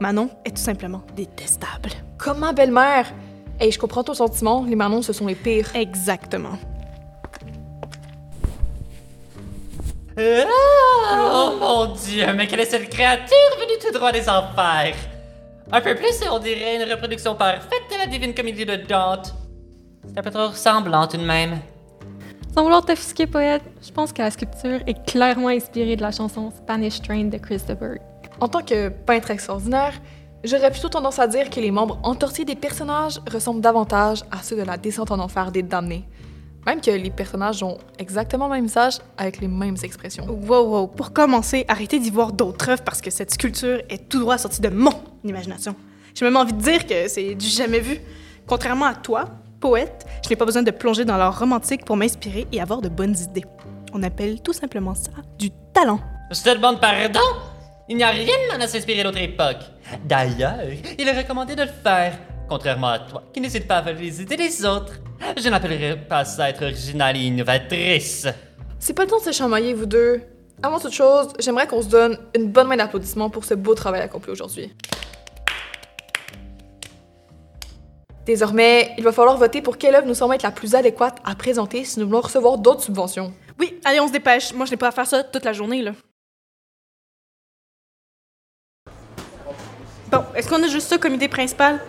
Manon 0.00 0.30
est 0.44 0.56
tout 0.56 0.62
simplement 0.62 1.02
détestable. 1.14 1.90
Comment, 2.18 2.52
belle-mère? 2.52 3.12
Hey, 3.60 3.70
je 3.70 3.78
comprends 3.78 4.02
ton 4.02 4.14
sentiment. 4.14 4.64
Les 4.64 4.74
Manons, 4.74 5.02
ce 5.02 5.12
sont 5.12 5.26
les 5.26 5.34
pires. 5.34 5.76
Exactement. 5.76 6.58
Oh 10.48 11.52
mon 11.58 11.86
dieu, 11.94 12.26
mais 12.34 12.46
quelle 12.46 12.60
est 12.60 12.66
cette 12.66 12.90
créature 12.90 13.36
venue 13.58 13.78
tout 13.80 13.92
droit 13.92 14.12
des 14.12 14.28
enfers? 14.28 14.94
Un 15.72 15.80
peu 15.80 15.94
plus 15.94 16.20
et 16.22 16.28
on 16.30 16.38
dirait 16.38 16.82
une 16.82 16.90
reproduction 16.90 17.34
parfaite 17.34 17.82
de 17.90 17.98
la 17.98 18.06
divine 18.06 18.34
comédie 18.34 18.66
de 18.66 18.76
Dante. 18.76 19.34
C'est 20.06 20.18
un 20.18 20.22
peu 20.22 20.30
trop 20.30 20.48
ressemblant 20.48 21.06
tout 21.06 21.16
de 21.16 21.24
même. 21.24 21.58
Sans 22.52 22.64
vouloir 22.64 22.84
t'offusquer, 22.84 23.26
poète, 23.28 23.62
je 23.80 23.92
pense 23.92 24.12
que 24.12 24.22
la 24.22 24.30
sculpture 24.30 24.80
est 24.86 25.06
clairement 25.06 25.48
inspirée 25.48 25.94
de 25.94 26.02
la 26.02 26.10
chanson 26.10 26.50
Spanish 26.50 27.00
Train 27.00 27.24
de 27.24 27.38
Chris 27.38 27.62
de 27.68 27.74
Burgh. 27.74 28.00
En 28.40 28.48
tant 28.48 28.62
que 28.62 28.88
peintre 28.88 29.30
extraordinaire, 29.30 29.92
j'aurais 30.42 30.72
plutôt 30.72 30.88
tendance 30.88 31.20
à 31.20 31.28
dire 31.28 31.48
que 31.48 31.60
les 31.60 31.70
membres 31.70 32.00
entortillés 32.02 32.44
des 32.44 32.56
personnages 32.56 33.20
ressemblent 33.30 33.60
davantage 33.60 34.24
à 34.32 34.42
ceux 34.42 34.56
de 34.56 34.62
la 34.62 34.76
descente 34.76 35.12
en 35.12 35.20
enfer 35.20 35.52
des 35.52 35.62
damnés. 35.62 36.04
Même 36.66 36.80
que 36.80 36.90
les 36.90 37.10
personnages 37.10 37.62
ont 37.62 37.78
exactement 37.98 38.46
le 38.46 38.54
même 38.54 38.66
visage 38.66 38.98
avec 39.16 39.40
les 39.40 39.48
mêmes 39.48 39.76
expressions. 39.82 40.26
Wow, 40.26 40.68
wow. 40.68 40.86
Pour 40.88 41.12
commencer, 41.12 41.64
arrêtez 41.68 41.98
d'y 41.98 42.10
voir 42.10 42.32
d'autres 42.32 42.68
œuvres 42.68 42.82
parce 42.82 43.00
que 43.00 43.10
cette 43.10 43.30
sculpture 43.30 43.80
est 43.88 44.08
tout 44.08 44.20
droit 44.20 44.36
sortie 44.36 44.60
de 44.60 44.68
mon 44.68 44.92
imagination. 45.24 45.74
J'ai 46.14 46.24
même 46.24 46.36
envie 46.36 46.52
de 46.52 46.60
dire 46.60 46.86
que 46.86 47.08
c'est 47.08 47.34
du 47.34 47.46
jamais 47.46 47.80
vu. 47.80 47.98
Contrairement 48.46 48.86
à 48.86 48.94
toi, 48.94 49.26
poète, 49.58 50.06
je 50.24 50.28
n'ai 50.28 50.36
pas 50.36 50.44
besoin 50.44 50.62
de 50.62 50.70
plonger 50.70 51.04
dans 51.04 51.16
l'art 51.16 51.38
romantique 51.38 51.84
pour 51.84 51.96
m'inspirer 51.96 52.46
et 52.52 52.60
avoir 52.60 52.82
de 52.82 52.88
bonnes 52.88 53.16
idées. 53.16 53.44
On 53.92 54.02
appelle 54.02 54.42
tout 54.42 54.52
simplement 54.52 54.94
ça 54.94 55.12
du 55.38 55.50
talent. 55.72 56.00
Je 56.30 56.42
te 56.42 56.54
demande 56.54 56.80
pardon? 56.80 57.20
Il 57.88 57.96
n'y 57.96 58.04
a 58.04 58.10
rien 58.10 58.24
de 58.24 58.52
mal 58.52 58.62
à 58.62 58.68
s'inspirer 58.68 59.02
d'autre 59.02 59.18
époque. 59.18 59.58
D'ailleurs, 60.04 60.60
il 60.98 61.08
est 61.08 61.18
recommandé 61.18 61.56
de 61.56 61.62
le 61.62 61.68
faire, 61.82 62.16
contrairement 62.50 62.88
à 62.88 62.98
toi, 62.98 63.22
qui 63.32 63.40
n'hésite 63.40 63.68
pas 63.68 63.76
à 63.76 63.82
voler 63.82 64.00
les 64.00 64.22
idées 64.22 64.36
des 64.36 64.64
autres. 64.66 64.94
Je 65.40 65.48
n'appellerais 65.48 65.96
pas 65.96 66.24
ça 66.24 66.50
être 66.50 66.62
originale 66.62 67.16
et 67.16 67.20
innovatrice. 67.20 68.26
C'est 68.80 68.92
pas 68.92 69.04
le 69.04 69.10
temps 69.10 69.18
de 69.18 69.22
se 69.22 69.32
chamailler, 69.32 69.72
vous 69.72 69.86
deux. 69.86 70.20
Avant 70.60 70.80
toute 70.80 70.92
chose, 70.92 71.28
j'aimerais 71.38 71.68
qu'on 71.68 71.80
se 71.80 71.88
donne 71.88 72.18
une 72.34 72.50
bonne 72.50 72.66
main 72.66 72.76
d'applaudissements 72.76 73.30
pour 73.30 73.44
ce 73.44 73.54
beau 73.54 73.74
travail 73.74 74.00
accompli 74.00 74.32
aujourd'hui. 74.32 74.74
Désormais, 78.26 78.94
il 78.98 79.04
va 79.04 79.12
falloir 79.12 79.36
voter 79.36 79.62
pour 79.62 79.78
quelle 79.78 79.94
œuvre 79.94 80.06
nous 80.06 80.14
semble 80.14 80.34
être 80.34 80.42
la 80.42 80.50
plus 80.50 80.74
adéquate 80.74 81.18
à 81.24 81.36
présenter 81.36 81.84
si 81.84 82.00
nous 82.00 82.06
voulons 82.06 82.20
recevoir 82.20 82.58
d'autres 82.58 82.82
subventions. 82.82 83.32
Oui, 83.60 83.78
allez, 83.84 84.00
on 84.00 84.08
se 84.08 84.12
dépêche. 84.12 84.52
Moi, 84.52 84.66
je 84.66 84.72
n'ai 84.72 84.76
pas 84.76 84.88
à 84.88 84.92
faire 84.92 85.06
ça 85.06 85.22
toute 85.22 85.44
la 85.44 85.52
journée, 85.52 85.82
là. 85.82 85.92
Bon, 90.10 90.24
est-ce 90.34 90.48
qu'on 90.48 90.62
a 90.62 90.66
juste 90.66 90.88
ça 90.88 90.98
comme 90.98 91.14
idée 91.14 91.28
principale? 91.28 91.80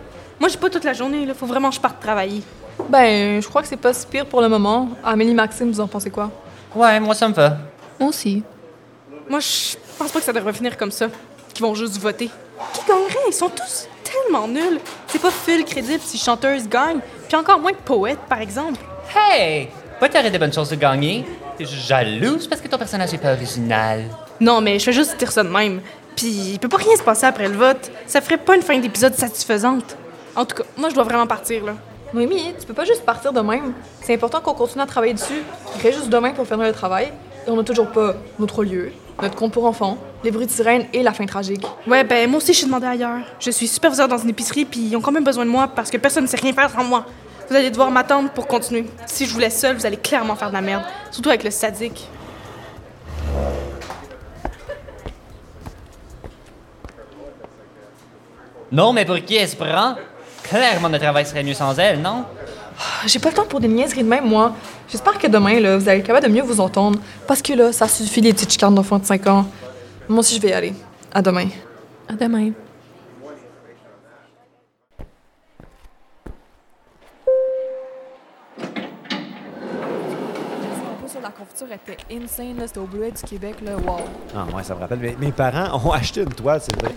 Moi, 0.42 0.48
j'ai 0.48 0.58
pas 0.58 0.68
toute 0.68 0.82
la 0.82 0.92
journée, 0.92 1.24
là. 1.24 1.34
Faut 1.34 1.46
vraiment 1.46 1.68
que 1.68 1.76
je 1.76 1.80
parte 1.80 2.00
travailler. 2.00 2.42
Ben, 2.88 3.40
je 3.40 3.46
crois 3.46 3.62
que 3.62 3.68
c'est 3.68 3.76
pas 3.76 3.94
si 3.94 4.04
pire 4.04 4.26
pour 4.26 4.40
le 4.40 4.48
moment. 4.48 4.88
Amélie 5.04 5.34
Maxime, 5.34 5.70
vous 5.70 5.78
en 5.78 5.86
pensez 5.86 6.10
quoi? 6.10 6.32
Ouais, 6.74 6.98
moi 6.98 7.14
ça 7.14 7.28
me 7.28 7.32
va. 7.32 7.58
Moi 8.00 8.08
aussi. 8.08 8.42
Moi, 9.30 9.38
je 9.38 9.76
pense 9.96 10.10
pas 10.10 10.18
que 10.18 10.24
ça 10.24 10.32
devrait 10.32 10.52
finir 10.52 10.76
comme 10.76 10.90
ça. 10.90 11.06
Qu'ils 11.54 11.64
vont 11.64 11.76
juste 11.76 11.96
voter. 11.96 12.28
Qui 12.72 12.80
gagnerait? 12.88 13.28
Ils 13.28 13.32
sont 13.32 13.50
tous 13.50 13.86
tellement 14.02 14.48
nuls. 14.48 14.80
C'est 15.06 15.20
pas 15.20 15.30
full 15.30 15.64
crédible 15.64 16.02
si 16.04 16.18
chanteuse 16.18 16.68
gagne, 16.68 16.98
puis 17.28 17.36
encore 17.36 17.60
moins 17.60 17.74
poète, 17.84 18.18
par 18.28 18.40
exemple. 18.40 18.80
Hey! 19.14 19.68
Pas 20.00 20.08
t'aurais 20.08 20.32
des 20.32 20.40
bonnes 20.40 20.52
chances 20.52 20.70
de 20.70 20.74
gagner. 20.74 21.24
T'es 21.56 21.66
juste 21.66 21.86
jalouse 21.86 22.48
parce 22.48 22.60
que 22.60 22.66
ton 22.66 22.78
personnage 22.78 23.14
est 23.14 23.18
pas 23.18 23.34
original. 23.34 24.06
Non, 24.40 24.60
mais 24.60 24.80
je 24.80 24.86
fais 24.86 24.92
juste 24.92 25.16
dire 25.18 25.30
ça 25.30 25.44
de 25.44 25.50
même. 25.50 25.80
Puis 26.16 26.26
il 26.26 26.58
peut 26.58 26.68
pas 26.68 26.78
rien 26.78 26.96
se 26.96 27.02
passer 27.04 27.26
après 27.26 27.46
le 27.46 27.54
vote. 27.54 27.92
Ça 28.08 28.20
ferait 28.20 28.38
pas 28.38 28.56
une 28.56 28.62
fin 28.62 28.76
d'épisode 28.76 29.14
satisfaisante. 29.14 29.96
En 30.34 30.44
tout 30.44 30.56
cas, 30.56 30.64
moi, 30.76 30.88
je 30.88 30.94
dois 30.94 31.04
vraiment 31.04 31.26
partir, 31.26 31.64
là. 31.64 31.74
Noémie, 32.14 32.54
tu 32.58 32.66
peux 32.66 32.74
pas 32.74 32.84
juste 32.84 33.04
partir 33.04 33.32
de 33.32 33.40
même. 33.40 33.72
C'est 34.02 34.14
important 34.14 34.40
qu'on 34.40 34.54
continue 34.54 34.82
à 34.82 34.86
travailler 34.86 35.14
dessus. 35.14 35.42
Il 35.76 35.82
reste 35.82 35.98
juste 35.98 36.10
demain 36.10 36.32
pour 36.32 36.46
finir 36.46 36.66
le 36.66 36.72
travail. 36.72 37.12
Et 37.46 37.50
on 37.50 37.56
n'a 37.56 37.64
toujours 37.64 37.88
pas 37.88 38.14
notre 38.38 38.64
lieu, 38.64 38.92
notre 39.20 39.34
compte 39.34 39.52
pour 39.52 39.64
enfants, 39.64 39.98
les 40.22 40.30
bruits 40.30 40.46
de 40.46 40.50
sirène 40.50 40.86
et 40.92 41.02
la 41.02 41.12
fin 41.12 41.26
tragique. 41.26 41.66
Ouais, 41.86 42.04
ben 42.04 42.30
moi 42.30 42.38
aussi, 42.38 42.52
je 42.52 42.58
suis 42.58 42.66
demandée 42.66 42.86
ailleurs. 42.86 43.18
Je 43.40 43.50
suis 43.50 43.66
superviseur 43.66 44.06
dans 44.08 44.18
une 44.18 44.28
épicerie, 44.28 44.64
puis 44.64 44.80
ils 44.80 44.96
ont 44.96 45.00
quand 45.00 45.10
même 45.10 45.24
besoin 45.24 45.44
de 45.44 45.50
moi 45.50 45.68
parce 45.68 45.90
que 45.90 45.96
personne 45.96 46.24
ne 46.24 46.28
sait 46.28 46.36
rien 46.36 46.52
faire 46.52 46.70
sans 46.70 46.84
moi. 46.84 47.04
Vous 47.48 47.56
allez 47.56 47.70
devoir 47.70 47.90
m'attendre 47.90 48.30
pour 48.30 48.46
continuer. 48.46 48.86
Si 49.06 49.26
je 49.26 49.32
vous 49.34 49.40
laisse 49.40 49.58
seule, 49.58 49.76
vous 49.76 49.84
allez 49.84 49.96
clairement 49.96 50.36
faire 50.36 50.48
de 50.48 50.54
la 50.54 50.60
merde. 50.60 50.84
Surtout 51.10 51.30
avec 51.30 51.42
le 51.42 51.50
sadique. 51.50 52.08
Non, 58.70 58.92
mais 58.92 59.04
pour 59.04 59.16
qui 59.16 59.36
elle 59.36 59.48
se 59.48 59.56
prend? 59.56 59.96
Clairement, 60.52 60.90
notre 60.90 61.02
travail 61.04 61.24
serait 61.24 61.42
mieux 61.42 61.54
sans 61.54 61.78
elle, 61.78 62.02
non? 62.02 62.26
Ah, 62.78 63.06
J'ai 63.06 63.18
pas 63.18 63.30
le 63.30 63.34
temps 63.34 63.46
pour 63.46 63.58
des 63.58 63.68
niaiseries 63.68 64.02
de 64.04 64.08
même, 64.08 64.28
moi. 64.28 64.54
J'espère 64.86 65.18
que 65.18 65.26
demain, 65.26 65.58
là, 65.58 65.78
vous 65.78 65.88
allez 65.88 66.00
être 66.00 66.06
capable 66.06 66.26
de 66.26 66.30
mieux 66.32 66.42
vous 66.42 66.60
entendre. 66.60 66.98
Parce 67.26 67.40
que 67.40 67.54
là, 67.54 67.72
ça 67.72 67.88
suffit 67.88 68.20
les 68.20 68.34
petites 68.34 68.52
chicanes 68.52 68.74
d'enfants 68.74 68.98
de 68.98 69.06
5 69.06 69.26
ans. 69.28 69.46
Moi 70.10 70.18
aussi, 70.18 70.36
je 70.36 70.42
vais 70.42 70.50
y 70.50 70.52
aller. 70.52 70.74
À 71.14 71.22
demain. 71.22 71.48
À 72.06 72.12
demain. 72.12 72.50
la 81.22 81.30
confiture 81.30 81.68
était 81.72 81.96
insane, 82.12 82.58
là. 82.58 82.66
C'était 82.66 82.80
au 82.80 82.86
Bleuet 82.86 83.12
du 83.12 83.22
Québec, 83.22 83.56
là. 83.64 83.76
Wow. 83.76 84.00
Ah, 84.34 84.44
ouais, 84.54 84.64
ça 84.64 84.74
me 84.74 84.80
rappelle. 84.80 84.98
Mes, 84.98 85.16
mes 85.18 85.32
parents 85.32 85.80
ont 85.82 85.92
acheté 85.92 86.22
une 86.22 86.34
toile, 86.34 86.60
c'est 86.60 86.74
vrai. 86.78 86.92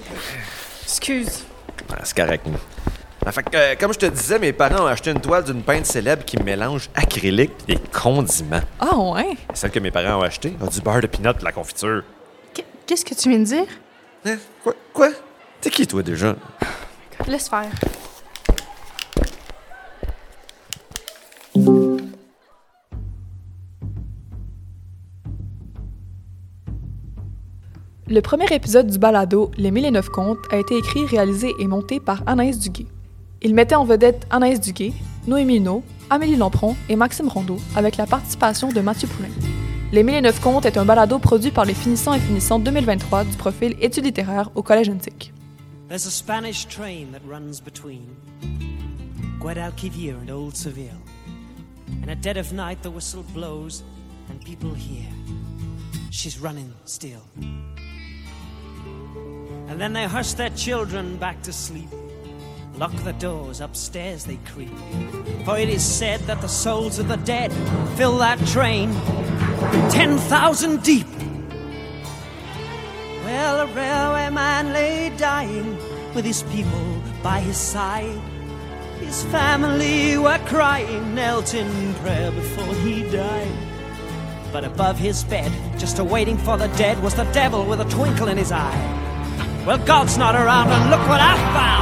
Excuse. 0.83 1.43
Ah, 1.91 1.99
c'est 2.03 2.17
correct. 2.17 2.45
Ah, 2.51 2.89
fait 3.31 3.43
que, 3.43 3.55
euh, 3.57 3.75
comme 3.79 3.91
je 3.93 3.99
te 3.99 4.05
disais, 4.05 4.37
mes 4.39 4.53
parents 4.53 4.83
ont 4.83 4.87
acheté 4.87 5.11
une 5.11 5.19
toile 5.19 5.43
d'une 5.43 5.61
peintre 5.63 5.87
célèbre 5.87 6.23
qui 6.25 6.37
mélange 6.41 6.89
acrylique 6.95 7.53
et 7.67 7.77
condiments. 7.91 8.61
Ah, 8.79 8.97
ouais? 8.97 9.35
Celle 9.53 9.71
que 9.71 9.79
mes 9.79 9.91
parents 9.91 10.19
ont 10.19 10.23
achetée 10.23 10.53
a 10.61 10.67
du 10.67 10.81
beurre 10.81 11.01
de 11.01 11.07
pinot 11.07 11.33
de 11.33 11.43
la 11.43 11.51
confiture. 11.51 12.03
Qu- 12.53 12.61
Qu'est-ce 12.85 13.03
que 13.05 13.15
tu 13.15 13.29
viens 13.29 13.39
de 13.39 13.43
dire? 13.45 13.65
Hein? 14.25 14.37
Quoi? 14.63 14.73
Quoi? 14.93 15.09
T'es 15.61 15.69
qui, 15.69 15.87
toi, 15.87 16.03
déjà? 16.03 16.35
Laisse 17.27 17.49
faire. 17.49 17.69
Le 28.07 28.21
premier 28.21 28.45
épisode 28.53 28.87
du 28.87 28.99
balado 28.99 29.49
Les 29.57 29.71
Mille 29.71 29.85
et 29.85 29.91
Neuf 29.91 30.09
Contes 30.09 30.37
a 30.51 30.57
été 30.57 30.77
écrit, 30.77 31.05
réalisé 31.05 31.53
et 31.59 31.67
monté 31.67 31.99
par 31.99 32.21
Anaïs 32.27 32.59
Duguay. 32.59 32.85
Il 33.45 33.53
mettait 33.53 33.75
en 33.75 33.85
vedette 33.85 34.25
Anaïs 34.31 34.59
Duguay, 34.59 34.91
Noémie 35.27 35.57
Hinault, 35.57 35.83
Amélie 36.09 36.35
Lampron 36.35 36.75
et 36.89 36.95
Maxime 36.95 37.27
Rondeau, 37.27 37.59
avec 37.75 37.95
la 37.95 38.07
participation 38.07 38.69
de 38.69 38.81
Mathieu 38.81 39.07
Poulain. 39.07 39.29
Les 39.91 40.01
Mille 40.01 40.15
et 40.15 40.21
Neuf 40.21 40.41
Contes 40.41 40.65
est 40.65 40.79
un 40.79 40.83
balado 40.83 41.19
produit 41.19 41.51
par 41.51 41.63
les 41.63 41.75
finissants 41.75 42.15
et 42.15 42.19
finissantes 42.19 42.63
2023 42.63 43.23
du 43.25 43.37
profil 43.37 43.75
Études 43.79 44.05
littéraires 44.05 44.49
au 44.55 44.63
Collège 44.63 44.89
Untic. 44.89 45.31
There's 45.87 46.07
a 46.07 46.09
Spanish 46.09 46.67
train 46.67 47.11
that 47.11 47.19
runs 47.23 47.61
between 47.63 48.07
Guadalquivir 49.39 50.15
and 50.19 50.31
Old 50.31 50.55
Seville. 50.55 50.99
And 52.01 52.09
at 52.09 52.23
dead 52.23 52.37
of 52.37 52.51
night 52.51 52.81
the 52.81 52.89
whistle 52.89 53.23
blows 53.35 53.83
and 54.27 54.43
people 54.43 54.73
hear 54.73 55.05
she's 56.09 56.39
running 56.39 56.73
still. 56.85 57.21
And 59.69 59.79
then 59.79 59.93
they 59.93 60.05
hush 60.05 60.33
their 60.33 60.49
children 60.55 61.17
back 61.17 61.43
to 61.43 61.53
sleep. 61.53 61.89
Lock 62.77 62.91
the 63.05 63.13
doors, 63.13 63.61
upstairs 63.61 64.25
they 64.25 64.37
creep. 64.53 64.69
For 65.45 65.57
it 65.57 65.69
is 65.69 65.83
said 65.83 66.19
that 66.21 66.41
the 66.41 66.47
souls 66.47 66.99
of 66.99 67.07
the 67.07 67.15
dead 67.15 67.53
fill 67.95 68.17
that 68.17 68.37
train 68.47 68.91
10,000 69.91 70.83
deep. 70.83 71.07
Well, 73.23 73.61
a 73.61 73.65
railway 73.67 74.29
man 74.29 74.73
lay 74.73 75.09
dying 75.17 75.77
with 76.13 76.25
his 76.25 76.43
people 76.43 77.01
by 77.23 77.39
his 77.39 77.55
side. 77.55 78.19
His 78.99 79.23
family 79.25 80.17
were 80.17 80.39
crying, 80.45 81.15
knelt 81.15 81.53
in 81.53 81.93
prayer 81.95 82.29
before 82.31 82.73
he 82.75 83.09
died. 83.09 83.51
But 84.51 84.65
above 84.65 84.97
his 84.97 85.23
bed, 85.23 85.51
just 85.79 85.99
awaiting 85.99 86.37
for 86.37 86.57
the 86.57 86.67
dead, 86.75 87.01
was 87.01 87.15
the 87.15 87.23
devil 87.31 87.65
with 87.65 87.79
a 87.79 87.85
twinkle 87.85 88.27
in 88.27 88.37
his 88.37 88.51
eye. 88.51 89.63
Well, 89.65 89.77
God's 89.77 90.17
not 90.17 90.35
around, 90.35 90.69
and 90.69 90.89
look 90.89 91.07
what 91.07 91.21
I 91.21 91.35
found. 91.53 91.74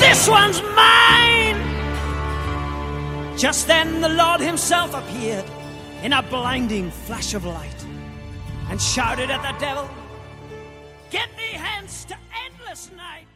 This 0.00 0.28
one's 0.28 0.60
mine! 0.74 1.58
Just 3.36 3.66
then, 3.66 4.00
the 4.00 4.08
Lord 4.08 4.40
Himself 4.40 4.94
appeared 4.94 5.44
in 6.02 6.12
a 6.12 6.22
blinding 6.22 6.90
flash 6.90 7.34
of 7.34 7.44
light 7.44 7.84
and 8.68 8.80
shouted 8.80 9.30
at 9.30 9.42
the 9.42 9.58
devil, 9.60 9.88
Get 11.10 11.28
thee 11.36 11.56
hence 11.56 12.04
to 12.06 12.16
endless 12.46 12.90
night! 12.96 13.27